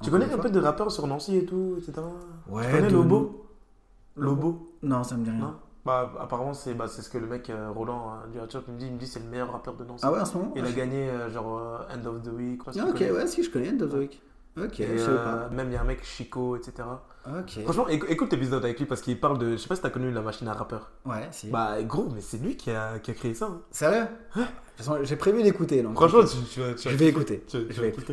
[0.00, 0.42] Tu Encore connais une un fois.
[0.44, 1.92] peu de rappeurs sur Nancy et tout, etc.
[2.48, 3.46] Ouais, tu connais de- Lobo?
[4.16, 4.72] Lobo?
[4.82, 5.38] Non, ça me dit rien.
[5.38, 5.54] Non?
[5.84, 8.76] Bah, apparemment, c'est bah, c'est ce que le mec euh, Roland euh, du Hatchop me
[8.76, 8.86] dit.
[8.86, 10.04] Il me dit c'est le meilleur rappeur de Nancy.
[10.04, 10.52] Ah ouais, en ce moment?
[10.56, 12.58] Il Ah, a je- gagné euh, genre euh, End of the Week.
[12.62, 13.10] quoi, si Ah, tu ok, connais.
[13.12, 14.20] ouais, si, je connais End of the Week.
[14.56, 16.72] Ok, Et, je sais euh, même il y a un mec Chico, etc.
[17.26, 17.62] Ok.
[17.64, 19.52] Franchement, éc- écoute l'épisode avec lui parce qu'il parle de.
[19.52, 20.90] Je sais pas si t'as connu la machine à rappeur.
[21.04, 21.48] Ouais, si.
[21.50, 23.46] Bah, gros, mais c'est lui qui a, qui a créé ça.
[23.46, 23.60] hein.
[23.70, 24.06] Sérieux?
[24.36, 25.82] De toute façon, j'ai prévu d'écouter.
[25.94, 27.42] Franchement, tu, tu vas, tu vas je vais écouter.
[27.48, 28.10] Tu, Je vais Et, faute.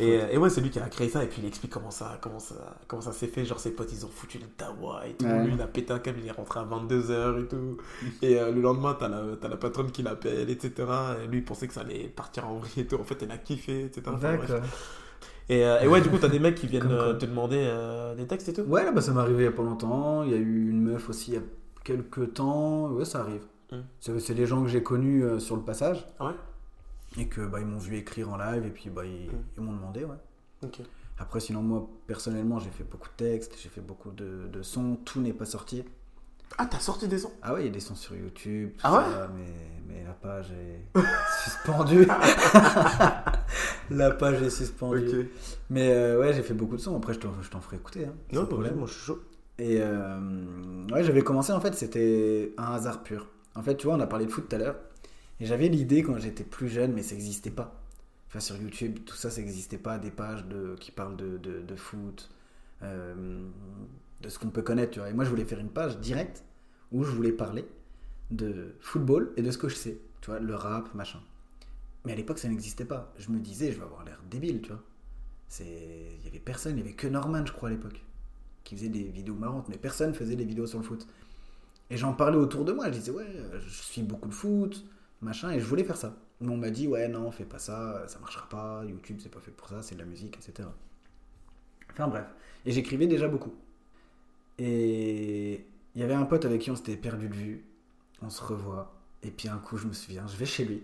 [0.00, 2.18] euh, et ouais, c'est lui qui a créé ça et puis il explique comment ça,
[2.20, 2.54] comment ça,
[2.86, 3.44] comment ça s'est fait.
[3.46, 5.24] Genre ses potes ils ont foutu le tawa et tout.
[5.26, 5.44] Ouais.
[5.44, 7.78] Lui il a pété un câble, il est rentré à 22h et tout.
[8.22, 10.72] Et euh, le lendemain, t'as la, la patronne qui l'appelle, etc.
[11.22, 12.96] Et lui il pensait que ça allait partir en vrille et tout.
[12.96, 14.02] En fait, elle a kiffé, etc.
[14.08, 14.36] Enfin.
[14.36, 14.60] D'accord.
[15.48, 18.14] Et, euh, et ouais, du coup, t'as des mecs qui viennent euh, te demander euh,
[18.14, 18.62] des textes et tout.
[18.62, 20.22] Ouais, bah, ça m'est arrivé il y a pas longtemps.
[20.22, 21.42] Il y a eu une meuf aussi il y a
[21.84, 22.88] quelques temps.
[22.90, 23.42] Ouais, ça arrive.
[23.72, 23.76] Mm.
[24.00, 26.34] C'est des gens que j'ai connus sur le passage Ah ouais?
[27.18, 29.42] Et que bah, ils m'ont vu écrire en live et puis bah, ils, Mm.
[29.58, 30.16] ils m'ont demandé, ouais.
[30.64, 30.80] Ok.
[31.18, 34.96] Après, sinon, moi, personnellement, j'ai fait beaucoup de textes, j'ai fait beaucoup de, de sons.
[35.04, 35.84] Tout n'est pas sorti.
[36.58, 37.32] Ah, t'as sorti des sons?
[37.42, 39.44] Ah ouais, il y a des sons sur YouTube, Ah ça, mais,
[39.86, 40.98] mais la page est
[41.44, 42.06] suspendue.
[43.90, 45.30] la page est suspendue.
[45.70, 46.96] Mais euh, ouais, j'ai fait beaucoup de sons.
[46.96, 48.06] Après, je t'en, ferai écouter.
[48.06, 48.76] Hein, Non, sans problème.
[48.76, 49.22] moi je suis chaud.
[49.58, 53.28] Et euh, ouais, j'avais commencé en fait, c'était un hasard pur.
[53.54, 54.76] En fait, tu vois, on a parlé de foot tout à l'heure.
[55.40, 57.80] Et j'avais l'idée quand j'étais plus jeune, mais ça n'existait pas.
[58.28, 59.98] Enfin, sur YouTube, tout ça, ça n'existait pas.
[59.98, 62.30] Des pages de, qui parlent de, de, de foot,
[62.82, 63.46] euh,
[64.20, 65.10] de ce qu'on peut connaître, tu vois.
[65.10, 66.44] Et moi, je voulais faire une page directe
[66.90, 67.64] où je voulais parler
[68.30, 69.98] de football et de ce que je sais.
[70.20, 71.20] Tu vois, le rap, machin.
[72.04, 73.12] Mais à l'époque, ça n'existait pas.
[73.18, 74.82] Je me disais, je vais avoir l'air débile, tu vois.
[75.60, 78.02] Il y avait personne, il y avait que Norman, je crois, à l'époque,
[78.64, 81.06] qui faisait des vidéos marrantes, mais personne faisait des vidéos sur le foot.
[81.90, 83.26] Et j'en parlais autour de moi, je disais, ouais,
[83.58, 84.84] je suis beaucoup de foot,
[85.20, 86.16] machin, et je voulais faire ça.
[86.40, 89.40] Mais on m'a dit, ouais, non, fais pas ça, ça marchera pas, YouTube, c'est pas
[89.40, 90.68] fait pour ça, c'est de la musique, etc.
[91.92, 92.26] Enfin bref.
[92.66, 93.54] Et j'écrivais déjà beaucoup.
[94.58, 97.64] Et il y avait un pote avec qui on s'était perdu de vue,
[98.22, 100.82] on se revoit, et puis un coup, je me souviens, je vais chez lui,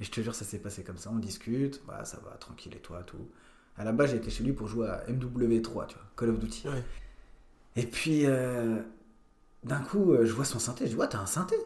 [0.00, 2.74] et je te jure, ça s'est passé comme ça, on discute, bah ça va, tranquille,
[2.74, 3.28] et toi, tout.
[3.76, 6.68] À la base, j'étais chez lui pour jouer à MW3, tu vois, Call of Duty.
[6.68, 6.84] Ouais.
[7.76, 8.82] Et puis, euh,
[9.64, 10.86] d'un coup, euh, je vois son synthé.
[10.86, 11.56] Je dis, ouais, t'as un synthé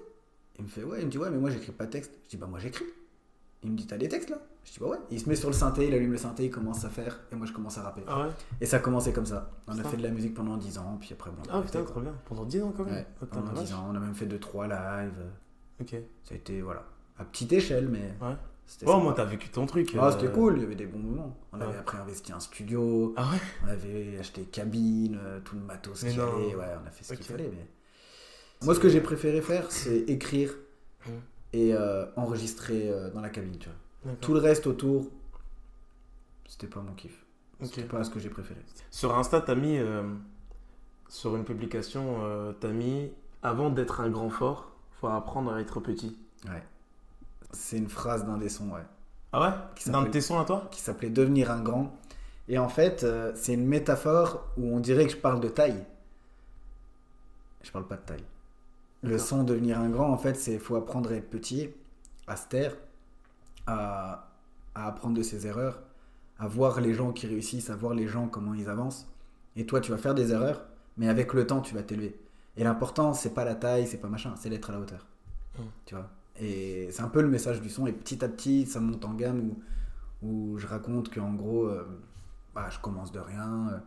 [0.58, 1.00] Il me fait, ouais.
[1.00, 2.12] Il me dit, ouais, mais moi, j'écris pas de texte.
[2.24, 2.84] Je dis, bah, moi, j'écris.
[3.62, 4.38] Il me dit, t'as des textes là?
[4.64, 4.98] Je dis, bah, ouais.
[5.10, 7.20] Il se met sur le synthé, il allume le synthé, il commence à faire.
[7.30, 8.02] Et moi, je commence à rapper.
[8.06, 9.50] Ah ouais Et ça a commencé comme ça.
[9.66, 12.00] On a fait de la musique pendant 10 ans, puis après, bon, Ah putain, trop
[12.00, 12.14] bien.
[12.24, 13.72] Pendant 10 ans quand même Ouais, pendant la 10 vache.
[13.78, 13.88] ans.
[13.92, 15.24] On a même fait 2-3 lives.
[15.80, 15.90] Ok.
[16.24, 16.84] Ça a été, voilà,
[17.18, 18.14] à petite échelle, mais.
[18.26, 18.34] Ouais.
[18.66, 19.04] C'était Bon, sympa.
[19.04, 19.94] moi t'as vécu ton truc.
[20.00, 21.36] Ah, euh, c'était cool, il y avait des bons moments.
[21.52, 25.60] On avait après investi un studio, Ah ouais on avait acheté cabine, euh, tout le
[25.60, 26.54] matos qu'il fallait.
[26.54, 27.50] Ouais, on a fait ce qu'il fallait.
[27.52, 27.66] Mais...
[28.64, 30.54] Moi, ce que j'ai préféré faire, c'est écrire
[31.06, 31.12] Mhm.
[31.52, 33.76] et euh, enregistrer euh, dans la cabine, tu vois.
[34.20, 35.08] Tout le reste autour,
[36.46, 37.24] c'était pas mon kiff.
[37.62, 38.60] C'était pas ce que j'ai préféré.
[38.90, 39.78] Sur Insta, t'as mis.
[39.78, 40.02] euh,
[41.08, 43.10] sur une publication, euh, t'as mis.
[43.42, 46.16] Avant d'être un grand fort, faut apprendre à être petit.
[46.46, 46.62] Ouais.
[47.52, 48.82] C'est une phrase d'un des sons, ouais.
[49.32, 49.54] Ah ouais?
[49.76, 50.68] Qui Dans s'appelle- tes sons à toi?
[50.70, 51.94] Qui s'appelait Devenir un grand.
[52.48, 55.84] Et en fait, euh, c'est une métaphore où on dirait que je parle de taille.
[57.62, 58.24] Je parle pas de taille.
[59.02, 61.70] Le son devenir un grand, en fait, c'est faut apprendre à être petit.
[62.26, 62.74] à se taire,
[63.66, 64.30] à,
[64.74, 65.82] à apprendre de ses erreurs,
[66.38, 69.08] à voir les gens qui réussissent, à voir les gens comment ils avancent.
[69.56, 70.64] Et toi, tu vas faire des erreurs,
[70.96, 72.18] mais avec le temps, tu vas t'élever.
[72.56, 75.06] Et l'important, c'est pas la taille, c'est pas machin, c'est d'être à la hauteur.
[75.58, 75.62] Mm.
[75.86, 76.10] Tu vois
[76.40, 77.86] Et c'est un peu le message du son.
[77.86, 79.40] Et petit à petit, ça monte en gamme
[80.22, 81.84] où, où je raconte qu'en gros, euh,
[82.54, 83.68] bah, je commence de rien.
[83.72, 83.78] euh,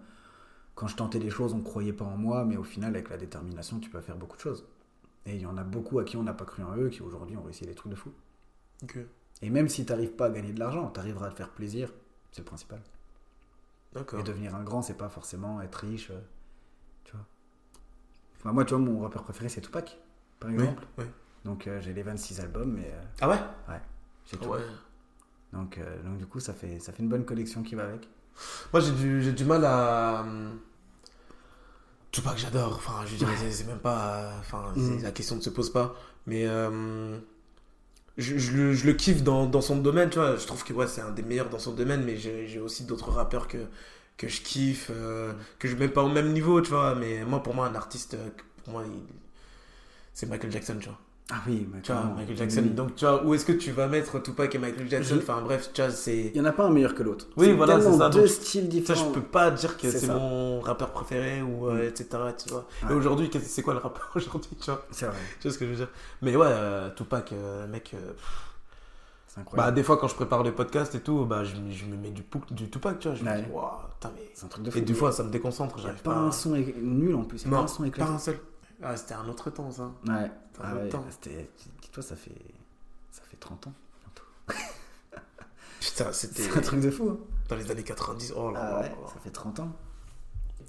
[0.76, 3.18] quand je tentais des choses, on croyait pas en moi, mais au final, avec la
[3.18, 4.66] détermination, tu peux faire beaucoup de choses.
[5.26, 7.02] Et il y en a beaucoup à qui on n'a pas cru en eux, qui
[7.02, 8.12] aujourd'hui ont réussi des trucs de fou.
[8.84, 8.98] Ok.
[9.42, 11.50] Et même si tu n'arrives pas à gagner de l'argent, tu arriveras à te faire
[11.52, 11.92] plaisir,
[12.32, 12.80] c'est le principal.
[13.94, 14.20] D'accord.
[14.20, 16.20] Et devenir un grand, c'est pas forcément être riche, euh,
[17.04, 17.26] tu vois.
[18.38, 19.98] Enfin, moi, tu vois, mon rappeur préféré, c'est Tupac,
[20.40, 20.84] par exemple.
[20.98, 21.06] oui.
[21.46, 23.38] Donc, euh, j'ai les 26 albums, mais euh, Ah ouais?
[24.26, 24.50] c'est tout.
[24.50, 24.60] Ouais.
[25.54, 28.10] Donc, euh, donc, du coup, ça fait, ça fait une bonne collection qui va avec.
[28.74, 30.26] Moi, j'ai du, j'ai du mal à.
[32.12, 32.74] Tout que j'adore.
[32.76, 34.32] Enfin, je veux dire, c'est- c'est même pas.
[34.40, 35.04] Enfin, c'est- Mhm.
[35.04, 35.96] la question ne se pose pas.
[36.26, 36.46] Mais.
[36.48, 37.20] euh,
[38.18, 40.36] je, je le, je le kiffe dans, dans son domaine, tu vois.
[40.38, 43.12] Je trouve que ouais, c'est un des meilleurs dans son domaine, mais j'ai aussi d'autres
[43.12, 43.58] rappeurs que,
[44.18, 46.96] que je kiffe, euh, que je mets pas au même niveau, tu vois.
[46.96, 48.30] Mais moi, pour moi, un artiste, euh,
[48.64, 48.84] pour moi,
[50.14, 51.00] c'est Michael Jackson, tu vois.
[51.30, 52.04] Ah oui, mais Tu vois.
[52.16, 52.62] Michael Jackson.
[52.64, 52.70] Oui.
[52.70, 55.42] Donc, tu vois, où est-ce que tu vas mettre Tupac et Michael Jackson Je- Enfin,
[55.42, 56.18] bref, tu vois, c'est.
[56.28, 57.28] Il n'y en a pas un meilleur que l'autre.
[57.36, 59.08] Oui, voilà, c'est ça, deux donc, styles Ça, différents.
[59.10, 60.14] je peux pas dire que C'est ça.
[60.16, 62.08] mon rappeur préféré ou euh, etc.
[62.38, 62.66] Tu vois.
[62.84, 62.92] Ouais.
[62.94, 64.86] Et aujourd'hui, c'est quoi le rappeur aujourd'hui Tu vois?
[64.90, 65.90] C'est vrai, Tu vois ce que je veux dire?
[66.22, 67.94] Mais ouais, euh, Tupac, euh, mec.
[69.28, 69.76] c'est bah, incroyable.
[69.76, 72.12] des fois, quand je prépare les podcasts et tout, bah, je, me- je me mets
[72.12, 72.24] du,
[72.70, 73.18] Tupac, tu vois.
[73.18, 73.66] Je me dis, waouh,
[74.00, 74.30] putain, mais.
[74.34, 74.78] c'est un truc de fou.
[74.78, 75.78] Et des fois, ça me déconcentre.
[75.80, 77.46] J'arrive pas pas un son nul en plus.
[77.46, 78.12] A pas Non, un son pas éclaté.
[78.12, 78.40] un seul.
[78.82, 79.92] Ah, c'était un autre temps, ça.
[80.08, 80.32] Ouais.
[80.62, 81.06] Ah ouais, temps.
[81.10, 81.50] c'était-
[81.82, 82.32] Dis-toi, ça fait...
[83.12, 83.74] ça fait 30 ans.
[84.02, 84.24] bientôt.
[85.80, 87.10] Putain, c'était C'est un truc de fou.
[87.12, 87.18] hein.
[87.50, 88.34] dans les années 90.
[88.36, 88.96] Oh là Ah là ouais, là.
[89.14, 89.72] ça fait 30 ans.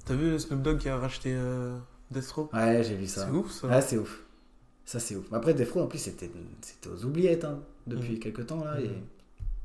[0.05, 1.77] T'as vu Snoop Dogg qui a racheté euh,
[2.53, 3.25] Ouais, j'ai vu ça.
[3.25, 3.67] C'est ouf, ça.
[3.67, 4.21] Ouais, c'est ouf.
[4.85, 5.31] Ça, c'est ouf.
[5.31, 6.31] Après, fois, en plus, c'était
[6.61, 8.19] c'était aux oubliettes hein, depuis Mm.
[8.19, 8.63] quelques temps.
[8.63, 8.79] là.
[8.79, 8.87] Et...
[8.87, 9.03] Mm.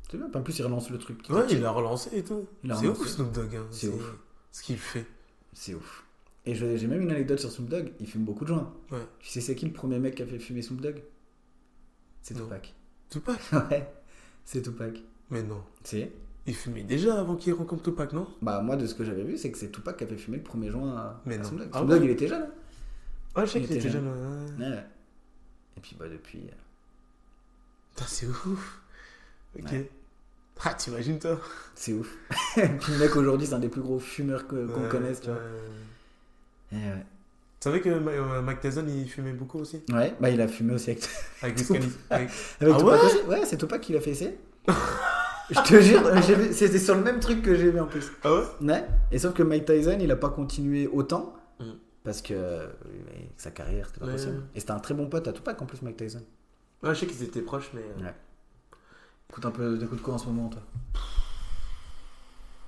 [0.09, 1.25] Tu vois, en plus, il relance le truc.
[1.29, 2.45] Ouais, il a relancé et tout.
[2.63, 3.55] C'est ouf Snoop Dogg.
[3.55, 3.65] hein.
[3.71, 4.13] C'est ouf.
[4.51, 5.05] Ce qu'il fait.
[5.53, 6.04] C'est ouf.
[6.47, 7.91] Et j'ai même une anecdote sur Snoop Dogg.
[7.99, 8.71] Il fume beaucoup de joints.
[8.91, 8.99] Ouais.
[9.19, 11.01] Tu sais, c'est qui le premier mec qui a fait fumer Snoop Dogg?
[12.21, 12.33] C'est.
[12.35, 12.73] Tupac.
[13.09, 13.39] Tupac?
[13.71, 13.87] Ouais,
[14.45, 15.01] c'est Tupac.
[15.31, 15.63] Mais non.
[15.83, 16.11] C'est
[16.45, 18.27] Il fumait déjà avant qu'il rencontre Tupac, non?
[18.41, 20.37] Bah, moi, de ce que j'avais vu, c'est que c'est Tupac qui a fait fumer
[20.37, 21.43] le premier joint à, Mais à.
[21.43, 21.69] Snoop Dogg.
[21.73, 22.43] Ah Snoop ouais Dogg, il était jeune.
[22.43, 22.49] hein.
[23.39, 24.05] Ouais, je sais Il qu'il était était jeune.
[24.05, 24.61] jeune.
[24.61, 24.69] ouais.
[24.75, 24.83] Ouais.
[25.77, 26.39] Et puis, bah, depuis.
[26.39, 26.51] euh,
[27.95, 28.81] Putain, c'est ouf.
[29.57, 29.71] Ok.
[29.71, 29.91] Ouais.
[30.63, 31.39] Ah, t'imagines toi?
[31.73, 32.15] C'est ouf.
[32.57, 35.39] Et puis, le mec, aujourd'hui, c'est un des plus gros fumeurs qu'on connaisse, tu vois.
[36.75, 37.05] Et ouais.
[37.59, 39.81] Tu savais que Ma- euh, Mike Tyson il fumait beaucoup aussi?
[39.91, 41.03] Ouais, bah il a fumé aussi avec,
[41.41, 41.81] Avec Tupac.
[42.09, 42.29] Avec-
[42.61, 43.05] avec Ah Tupac ouais?
[43.05, 43.21] aussi.
[43.27, 44.37] Ouais, c'est Tupac qui l'a fait essayer.
[45.49, 46.01] Je te jure,
[46.53, 48.11] c'était sur le même truc que j'ai vu en plus.
[48.23, 48.41] Ah ouais?
[48.61, 48.83] Ouais.
[49.11, 51.63] Et sauf que Mike Tyson, il a pas continué autant Mm.
[52.03, 52.67] parce que euh,
[53.37, 54.11] sa carrière, c'était pas Ouais.
[54.13, 54.43] possible.
[54.53, 56.21] Et c'était un très bon pote à Tupac en plus, Mike Tyson.
[56.83, 57.81] Ouais, je sais qu'ils étaient proches, mais.
[57.81, 58.13] euh, Ouais.
[59.29, 60.61] Écoute un peu d'écoute quoi en ce moment, toi?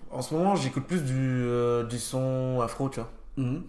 [0.09, 3.11] En ce moment, j'écoute plus du, euh, du son afro, tu vois.
[3.35, 3.63] Mhm.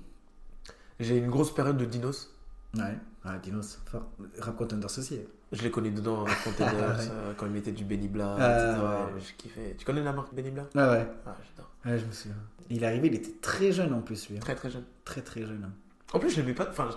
[1.00, 2.30] J'ai une grosse période de Dinos.
[2.76, 2.96] Ouais.
[3.24, 4.06] Ah, Dinos, fort.
[4.38, 5.20] Rap Contenders aussi.
[5.52, 6.70] Je l'ai connu dedans hein, t'étais, Ouais.
[6.72, 8.82] euh, quand il mettait du Benny Bla, Ah, etc.
[9.14, 9.20] ouais.
[9.26, 9.74] Je kiffais.
[9.78, 11.06] Tu connais la marque Benny Bla Ah ouais.
[11.26, 11.70] Ah, j'adore.
[11.86, 12.36] Ouais, je me souviens.
[12.70, 14.36] Il est arrivé, il était très jeune en plus, lui.
[14.36, 14.40] hein.
[14.40, 14.84] Très très jeune.
[15.04, 15.62] Très très jeune.
[15.66, 15.72] hein.
[16.12, 16.68] En plus, je l'aimais pas.
[16.70, 16.88] Enfin,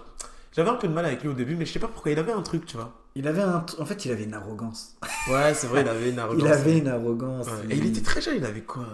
[0.51, 2.11] j'avais un peu de mal avec lui au début, mais je sais pas pourquoi.
[2.11, 2.93] Il avait un truc, tu vois.
[3.15, 3.65] Il avait un.
[3.79, 4.95] En fait, il avait une arrogance.
[5.29, 6.41] Ouais, c'est vrai, il avait une arrogance.
[6.45, 7.47] Il avait une arrogance.
[7.47, 7.53] Ouais.
[7.69, 8.85] Et il était très jeune, il avait quoi?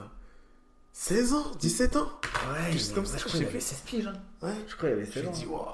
[0.99, 2.07] 16 ans 17 ans
[2.51, 3.61] Ouais, Juste comme ça, je crois qu'il avait plus.
[3.61, 4.07] 16 piges.
[4.07, 4.13] hein.
[4.41, 4.53] Ouais.
[4.67, 5.51] Je crois qu'il avait Je 16 me ans.
[5.51, 5.65] waouh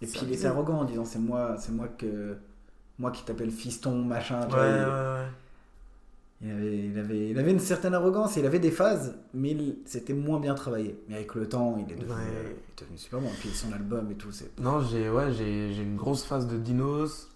[0.00, 2.36] Et puis il était arrogant en disant c'est moi, c'est moi que.
[2.98, 4.40] Moi qui t'appelle fiston, machin.
[4.48, 5.28] tu Ouais, vois, ouais, il- ouais.
[6.44, 9.78] Il avait, il, avait, il avait une certaine arrogance, il avait des phases, mais il-
[9.86, 11.00] c'était moins bien travaillé.
[11.08, 12.18] Mais avec le temps, il est devenu, Ouais.
[12.20, 13.28] euh, il est devenu super bon.
[13.28, 14.58] Et puis son album et tout, c'est.
[14.60, 17.28] Non, j'ai ouais, j'ai j'ai une grosse phase de Dinos.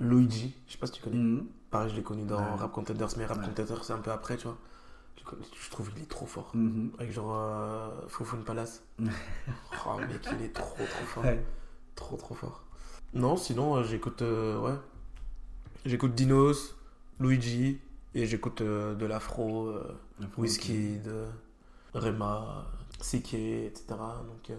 [0.00, 1.16] Luigi, je sais pas si tu connais.
[1.16, 1.46] Mhm.
[1.70, 2.54] Pareil, je l'ai connu dans Ouais.
[2.58, 3.46] Rap Contenders, mais Rap Ouais.
[3.46, 4.58] Contenders, c'est un peu après, tu vois.
[5.64, 6.50] Je, trouve qu'il est trop fort.
[6.54, 6.92] Mhm.
[6.98, 8.82] Avec genre euh, Foufoune Palace.
[9.00, 11.24] oh, mec, il est trop trop fort.
[11.24, 11.42] Ouais.
[11.94, 12.64] Trop trop fort.
[13.14, 14.22] Non, sinon, euh, j'écoute.
[14.22, 14.74] euh, ouais.
[15.86, 16.76] J'écoute Dinos,
[17.20, 17.78] Luigi,
[18.14, 19.72] et j'écoute euh, de l'afro,
[20.36, 21.24] Whisky, de
[21.94, 22.66] Rema,
[23.00, 23.84] CK, etc.
[23.88, 24.52] Donc,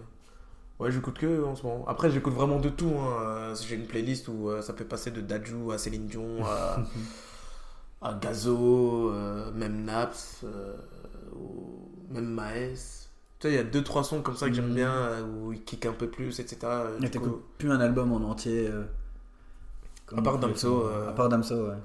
[0.80, 1.86] ouais, j'écoute que en ce moment.
[1.88, 2.92] Après, j'écoute vraiment de tout.
[2.98, 3.54] hein.
[3.68, 6.78] J'ai une playlist où ça peut passer de Daju à Céline Dion à,
[8.02, 10.76] à Gazo, euh, même Naps, euh,
[11.36, 13.08] ou même Maes.
[13.40, 14.76] Tu sais, il y a deux trois sons comme ça que j'aime Mhm.
[14.76, 16.58] bien euh, où ils kick un peu plus, etc.
[17.00, 18.70] Mais du coup- t'écoutes plus un album en entier.
[20.16, 20.88] À part Damso.
[20.88, 21.76] À part Damso, ouais.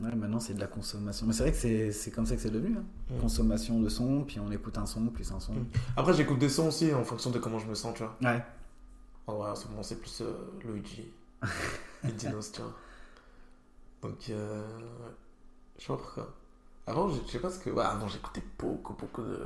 [0.00, 1.26] Ouais, maintenant c'est de la consommation.
[1.26, 2.76] Mais c'est vrai que c'est comme ça que c'est devenu.
[2.78, 2.84] hein.
[3.14, 3.20] Mm.
[3.20, 5.52] Consommation de son, puis on écoute un son, plus un son.
[5.52, 5.66] Mm.
[5.96, 8.16] Après, j'écoute des sons aussi en fonction de comment je me sens, tu vois.
[8.22, 8.42] Ouais.
[9.26, 10.22] En vrai, en ce moment, c'est plus
[10.64, 11.06] Luigi
[12.08, 12.72] et Dinos, tu vois.
[14.02, 14.62] Donc, euh.
[15.78, 16.34] Je sais pas pourquoi.
[16.86, 17.70] Avant, je je sais pas ce que.
[17.70, 19.38] Ouais, avant, j'écoutais beaucoup, beaucoup de.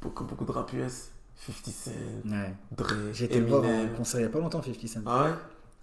[0.00, 1.10] Beaucoup, beaucoup de rap US.
[1.36, 1.90] 50 Cent,
[2.26, 2.54] Ouais.
[2.76, 5.00] Dre, J'ai été voir en concert il y a pas longtemps, 50 Cent.
[5.06, 5.30] Ah ouais?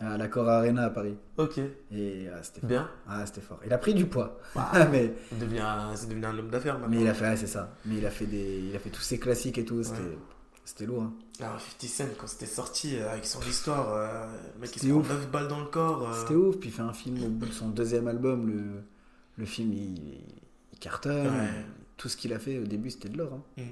[0.08, 1.16] À l'Accor Arena à Paris.
[1.38, 1.60] Ok.
[1.92, 2.70] Et ah, c'était fort.
[2.70, 2.90] Bien.
[3.08, 3.60] Ah, c'était fort.
[3.66, 4.40] Il a pris du poids.
[4.56, 6.90] Bah, mais, il devient un- c'est devenu un homme d'affaires maintenant.
[6.90, 7.70] mais il a fait, ouais, c'est ça.
[7.86, 9.84] Mais il a fait des, il a fait tous ses classiques et tout.
[9.84, 10.18] C'était, Ouais.
[10.66, 11.04] c'était lourd.
[11.04, 11.14] hein.
[11.42, 14.26] Alors, 50 Cent, quand c'était sorti euh, avec son histoire, euh,
[14.56, 15.10] le mec il se prend ouf.
[15.10, 16.08] 9 balles dans le corps.
[16.10, 16.58] euh, C'était ouf.
[16.58, 18.48] Puis il fait un film au bout de son deuxième album.
[18.48, 18.84] Le,
[19.38, 20.20] le film, il,
[20.72, 21.28] il cartonne.
[21.28, 21.50] Ouais.
[21.98, 23.34] Tout ce qu'il a fait au début, c'était de l'or.
[23.58, 23.64] hein.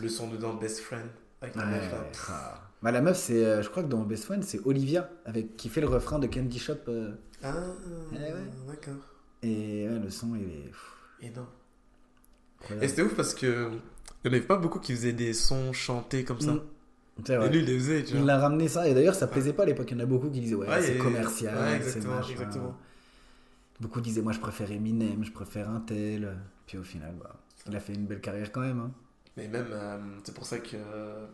[0.00, 1.06] Le son dedans, Best Friend.
[1.42, 1.98] Avec la Ouais, meuf là.
[2.30, 2.62] ah.
[2.82, 5.68] Bah, la meuf, c'est, euh, je crois que dans Best Friend, c'est Olivia avec qui
[5.68, 6.74] fait le refrain de Candy Shop.
[6.88, 7.52] euh, Ah,
[8.12, 8.32] Eh ouais.
[8.66, 8.94] d'accord.
[9.42, 10.68] et le son, il est.
[10.70, 11.46] pff, Énorme.
[12.60, 12.84] incroyable.
[12.84, 13.70] Et c'était ouf parce que
[14.24, 16.54] il n'y en avait pas beaucoup qui faisaient des sons chantés comme ça.
[16.54, 16.62] Mm.
[17.18, 17.46] Vrai.
[17.46, 19.62] Et lui, il les faisait, tu Il a ramené ça, et d'ailleurs ça plaisait pas
[19.62, 19.88] à l'époque.
[19.90, 22.30] Il y en a beaucoup qui disaient ouais, Ouais, c'est commercial, ouais, c'est machin.
[22.30, 22.76] exactement.
[23.80, 26.36] Beaucoup disaient moi je préfère Eminem, je préfère un tel.
[26.66, 27.36] Puis au final, bah,
[27.68, 28.80] il a fait une belle carrière quand même.
[28.80, 28.90] hein.
[29.36, 30.76] Mais même, euh, c'est pour ça que.
[30.76, 31.26] euh,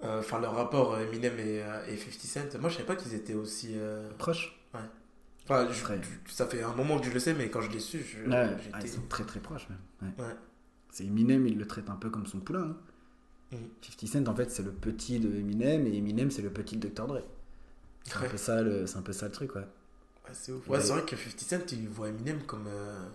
[0.00, 3.14] Enfin, leur rapport euh, Eminem et, euh, et 50 Cent, moi je savais pas qu'ils
[3.14, 3.72] étaient aussi.
[3.76, 4.54] euh, Proche
[5.48, 8.00] Enfin, je- ça fait un moment que je le sais, mais quand je l'ai su,
[8.02, 8.70] je- Ouais, j'étais.
[8.74, 9.78] ah, ils sont très très proches même.
[10.18, 10.24] Ouais.
[10.24, 10.32] Ouais.
[10.90, 12.62] C'est Eminem, il le traite un peu comme son poulain.
[12.62, 12.76] hein.
[13.52, 13.58] Mhm.
[13.82, 16.88] 50 Cent en fait c'est le petit de Eminem et Eminem c'est le petit de
[16.88, 17.06] Dr.
[17.06, 17.20] Dre.
[18.04, 18.26] C'est Ouais.
[18.26, 19.60] un peu ça le, c'est un peu ça le truc ouais.
[19.62, 20.68] Ouais, c'est ouf.
[20.68, 22.66] Ouais, c'est vrai que 50 Cent, il voit Eminem comme.
[22.68, 23.06] euh,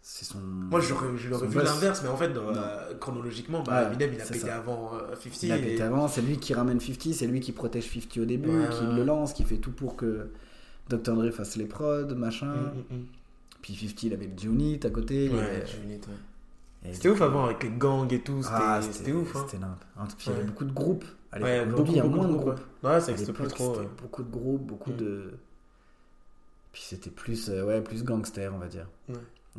[0.00, 0.38] C'est son.
[0.38, 4.12] Moi, j'aurais je l'aurais vu l'inverse, mais en fait, dans, euh, chronologiquement, bah, Ouais, Eminem,
[4.14, 4.56] il a pété ça.
[4.56, 5.42] avant euh, 50.
[5.42, 8.18] Il a et- pété avant, c'est lui qui ramène 50, c'est lui qui protège 50
[8.18, 10.30] au début, Ouais, qui le lance, qui fait tout pour que
[10.88, 11.14] Dr.
[11.16, 12.46] Dre fasse les prods, machin.
[12.54, 13.06] Mm, mm, mm.
[13.60, 15.24] Puis 50, il avait le G-Unit à côté.
[15.26, 16.14] il Ouais, avait- une idée, ouais.
[16.92, 19.34] C'était ouf avant avec les gangs et tout, c'était Ah, c'était ouf.
[19.36, 19.44] Hein.
[19.46, 19.84] C'était nimp.
[19.96, 21.04] Hein, Puis il y avait beaucoup de groupes.
[21.32, 21.68] À Ouais, l'époque.
[21.76, 22.60] beaucoup, Aujourd'hui, il y a beaucoup moins de groupes.
[22.82, 23.74] Ouais, Ouais, ça plus trop.
[23.74, 23.88] c'était ouais.
[24.00, 24.96] beaucoup de groupes, beaucoup Mm.
[24.96, 25.34] de.
[26.72, 28.86] Puis c'était plus, euh, ouais, plus gangster, on va dire.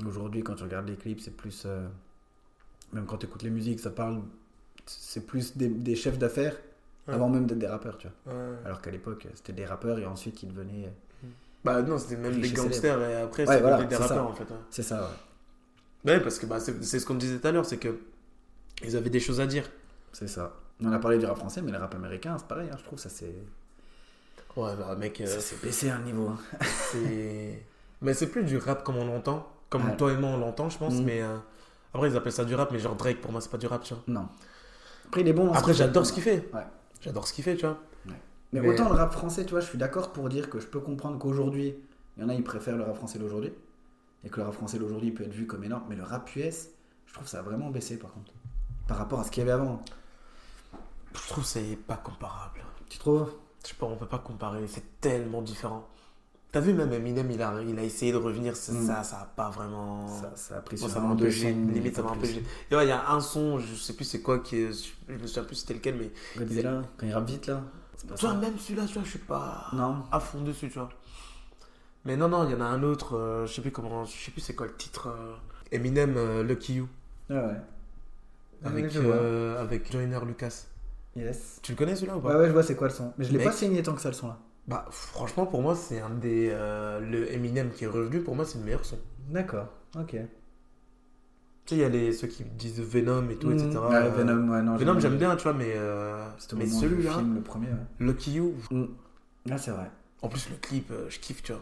[0.05, 1.63] Aujourd'hui, quand tu regardes les clips, c'est plus.
[1.65, 1.87] euh,
[2.93, 4.21] Même quand tu écoutes les musiques, ça parle.
[4.85, 6.55] C'est plus des, des chefs d'affaires
[7.07, 8.35] avant même d'être des rappeurs, tu vois.
[8.65, 10.91] Alors qu'à l'époque, c'était des rappeurs et ensuite ils devenaient.
[11.63, 14.07] Bah non, c'était même des gangsters et après, Ouais, c'est voilà, devenu des ça.
[14.07, 14.45] rappeurs en fait.
[14.71, 15.07] C'est ça, ouais.
[16.05, 17.99] Ouais, parce que bah, c'est ce qu'on disait tout à l'heure, c'est que
[18.83, 19.69] ils avaient des choses à dire.
[20.13, 20.55] C'est ça.
[20.81, 22.97] On a parlé du rap français, mais le rap américain, c'est pareil, hein, je trouve
[22.99, 23.33] ça c'est.
[24.55, 26.27] Ouais, bah mec, euh, Ça s'est baissé un niveau.
[26.29, 26.37] hein.
[28.01, 29.97] Mais c'est plus du rap comme on l'entend, comme Ouais.
[29.97, 31.03] toi et moi on l'entend, je pense, Mm.
[31.03, 31.21] mais.
[31.21, 31.37] euh,
[31.93, 33.83] Après, ils appellent ça du rap, mais genre Drake, pour moi, c'est pas du rap,
[33.83, 34.03] tu vois.
[34.07, 34.27] Non.
[35.07, 35.51] Après, il est bon.
[35.51, 36.47] Après, j'adore ce qu'il fait.
[36.53, 36.61] Ouais.
[37.01, 37.79] J'adore ce qu'il fait, tu vois.
[38.05, 40.67] Mais, Mais- autant le rap français, tu vois, je suis d'accord pour dire que je
[40.67, 41.75] peux comprendre qu'aujourd'hui,
[42.15, 43.51] il y en a, ils préfèrent le rap français d'aujourd'hui.
[44.23, 45.83] Et que le rap français d'aujourd'hui peut être vu comme énorme.
[45.89, 46.69] Mais le rap US,
[47.05, 48.33] je trouve ça a vraiment baissé par contre.
[48.87, 49.81] Par rapport à ce qu'il y avait avant.
[51.13, 52.61] Je trouve que c'est pas comparable.
[52.89, 53.29] Tu trouves?
[53.63, 55.87] Je sais pas, on peut pas comparer, c'est tellement différent.
[56.51, 58.87] T'as vu, même Eminem, il a, il a essayé de revenir, ça, Mm.
[58.87, 60.07] ça, ça a pas vraiment.
[60.07, 61.67] ça, ça a pris sur ça un m'a un deux peu gêné.
[61.67, 62.43] sons, Limite, ça m'a un peu gêné.
[62.71, 64.71] Ouais, Il y a un son, je sais plus c'est quoi, qui est,
[65.07, 66.11] je me souviens plus c'était lequel, mais.
[66.37, 67.61] Godzilla, quand il rappe vite là.
[68.15, 68.33] Ça.
[68.33, 70.03] même celui-là, tu vois, je suis pas Non.
[70.11, 70.89] à fond dessus, tu vois.
[72.05, 74.11] Mais non, non, il y en a un autre, euh, je sais plus comment, je
[74.17, 75.07] sais plus c'est quoi le titre.
[75.09, 75.35] euh,
[75.71, 76.87] Eminem, euh, Lucky You,
[77.29, 77.53] Ah ouais.
[78.63, 79.15] avec, je vois.
[79.15, 80.65] euh, avec Joyner Lucas.
[81.15, 81.59] Yes.
[81.61, 82.29] Tu le connais celui-là ou pas?
[82.29, 83.13] Ouais, ouais, je vois c'est quoi le son.
[83.17, 83.47] Mais je l'ai Mec.
[83.47, 84.37] pas saigné tant que ça le son là.
[84.67, 86.49] Bah, franchement, pour moi, c'est un des.
[86.51, 88.97] euh, le Eminem qui est revenu, pour moi, c'est le meilleur son.
[89.29, 89.67] D'accord.
[89.97, 90.11] Ok.
[90.11, 93.67] Tu sais, il y a les, ceux qui disent Venom et tout, etc.
[93.69, 93.77] Mm.
[93.77, 94.75] Ouais, Euh, Venom, ouais, non.
[94.77, 97.67] Venom, j'aime bien, tu vois, mais, euh, C'était mais celui-là, film, le premier.
[97.67, 97.75] Ouais.
[97.99, 98.53] Lucky You,
[99.51, 99.89] Ah, c'est vrai.
[100.21, 101.61] en plus, le clip, euh, je kiffe, tu vois.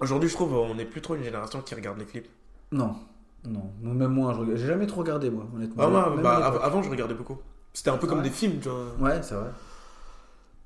[0.00, 2.28] Aujourd'hui, je trouve, on n'est plus trop une génération qui regarde les clips.
[2.72, 2.94] Non.
[3.44, 3.72] Non.
[3.82, 5.82] Même moi, je j'ai jamais trop regardé moi, honnêtement.
[5.84, 7.38] Ah, moi, bah, avant, je regardais beaucoup.
[7.72, 8.24] C'était un peu comme Ouais.
[8.24, 8.86] des films, tu vois.
[9.00, 9.50] Ouais, c'est vrai.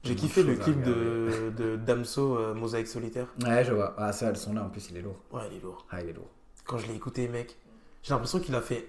[0.05, 3.27] J'ai kiffé de le clip de, de Damso, euh, Mosaïque solitaire.
[3.45, 3.95] Ouais, je vois.
[3.97, 5.17] Ah, ça, le son là, en plus, il est lourd.
[5.33, 5.87] Ouais, il est lourd.
[5.91, 6.29] Ah, il est lourd.
[6.65, 7.57] Quand je l'ai écouté, mec,
[8.03, 8.89] j'ai l'impression qu'il a fait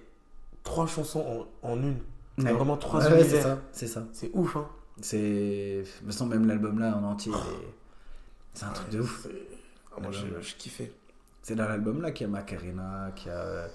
[0.63, 1.97] trois chansons en, en une.
[2.39, 2.57] Il y a Ouais.
[2.57, 3.43] vraiment trois Ouais, c'est univers.
[3.43, 3.57] ça.
[3.71, 4.03] C'est ça.
[4.11, 4.67] C'est ouf, hein.
[5.01, 5.83] C'est.
[6.03, 7.31] Me semble même l'album là en entier.
[8.55, 9.27] C'est un truc de ouf.
[9.95, 10.41] Ah, moi, je, ouais.
[10.41, 10.91] je kiffais.
[11.41, 13.67] C'est dans l'album là qu'il y a Macarena, qu'il y a.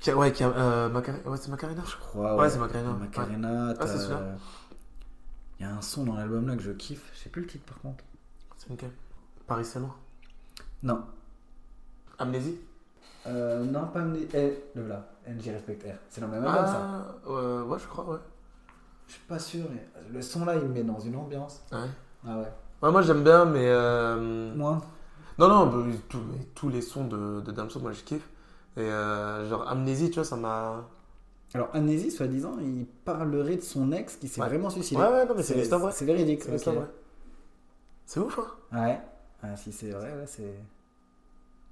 [0.00, 2.30] Qui a- ouais, qui a, euh, Macar- ouais, c'est Macarena, je crois.
[2.30, 2.36] crois.
[2.36, 2.90] Ouais, c'est Macarena.
[2.90, 2.98] Ouais.
[2.98, 3.74] Macarena.
[3.78, 4.08] Ah, c'est.
[5.60, 7.08] Il y a un son dans l'album là que je kiffe.
[7.14, 8.02] Je sais plus le titre par contre.
[8.56, 8.90] C'est lequel?
[9.46, 9.96] Paris c'est noir.
[10.82, 11.04] Non.
[12.18, 12.58] Amnésie?
[13.26, 15.06] Euh, non, pas Amné- Eh, le là.
[15.28, 15.94] NJ Respect R.
[16.08, 16.80] C'est dans le même album ça.
[16.82, 18.18] Ah, euh, ouais, je crois, ouais.
[19.06, 21.62] Je suis pas sûr, mais le son là il me met dans une ambiance.
[21.70, 21.78] Ouais?
[22.26, 22.52] Ah ouais.
[22.82, 23.68] Ouais, moi j'aime bien, mais.
[23.68, 24.80] euh, Moi
[25.38, 28.28] Non, non, bah, tous, mais tous les sons de, de Damso, moi je kiffe.
[28.76, 30.88] Et euh, genre Amnésie, tu vois, ça m'a.
[31.54, 34.48] Alors, Amnésie, soi-disant, il parlerait de son ex qui s'est Ouais.
[34.48, 35.00] vraiment suicidé.
[35.00, 35.92] Ouais, ouais, non, mais c'est l'histoire vraie.
[35.92, 36.40] C'est véridique.
[36.42, 36.52] C'est ok.
[36.54, 36.90] l'histoire vraie.
[38.06, 38.46] C'est ouf, hein
[38.80, 39.00] Ouais.
[39.42, 40.54] Ah, si c'est vrai, ouais, c'est.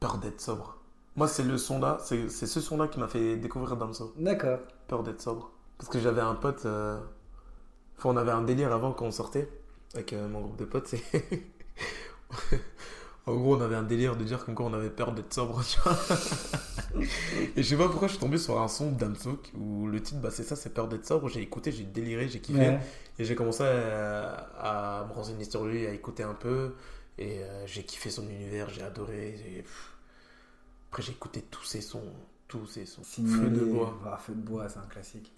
[0.00, 0.76] Peur d'être sobre.
[1.16, 4.12] Moi, c'est le son là, c'est c'est ce son là qui m'a fait découvrir Damso.
[4.18, 4.58] D'accord.
[4.88, 5.50] Peur d'être sobre.
[5.78, 6.64] Parce que j'avais un pote.
[6.66, 6.98] euh,
[7.98, 9.50] Enfin, on avait un délire avant quand on sortait
[9.94, 10.94] avec euh, mon groupe de potes.
[13.26, 15.62] en gros, on avait un délire de dire qu'en quoi on avait peur d'être sobre.
[15.64, 15.98] Tu vois
[17.56, 20.20] Et je sais pas pourquoi je suis tombé sur un son d'Amso où le titre,
[20.20, 21.28] bah, c'est ça, c'est peur d'être sobre.
[21.28, 22.58] J'ai écouté, j'ai déliré, j'ai kiffé.
[22.58, 22.80] Ouais.
[23.18, 26.74] Et j'ai commencé à, à me renseigner sur lui, à écouter un peu.
[27.18, 29.34] Et euh, j'ai kiffé son univers, j'ai adoré.
[29.46, 29.64] Et,
[30.88, 32.12] Après, j'ai écouté tous ses sons.
[32.48, 33.04] Tous ses sons.
[33.04, 34.00] Feu de bois.
[34.06, 35.32] Ah, feu de bois, c'est un classique.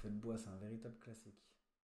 [0.00, 1.43] Feu de bois, c'est un véritable classique.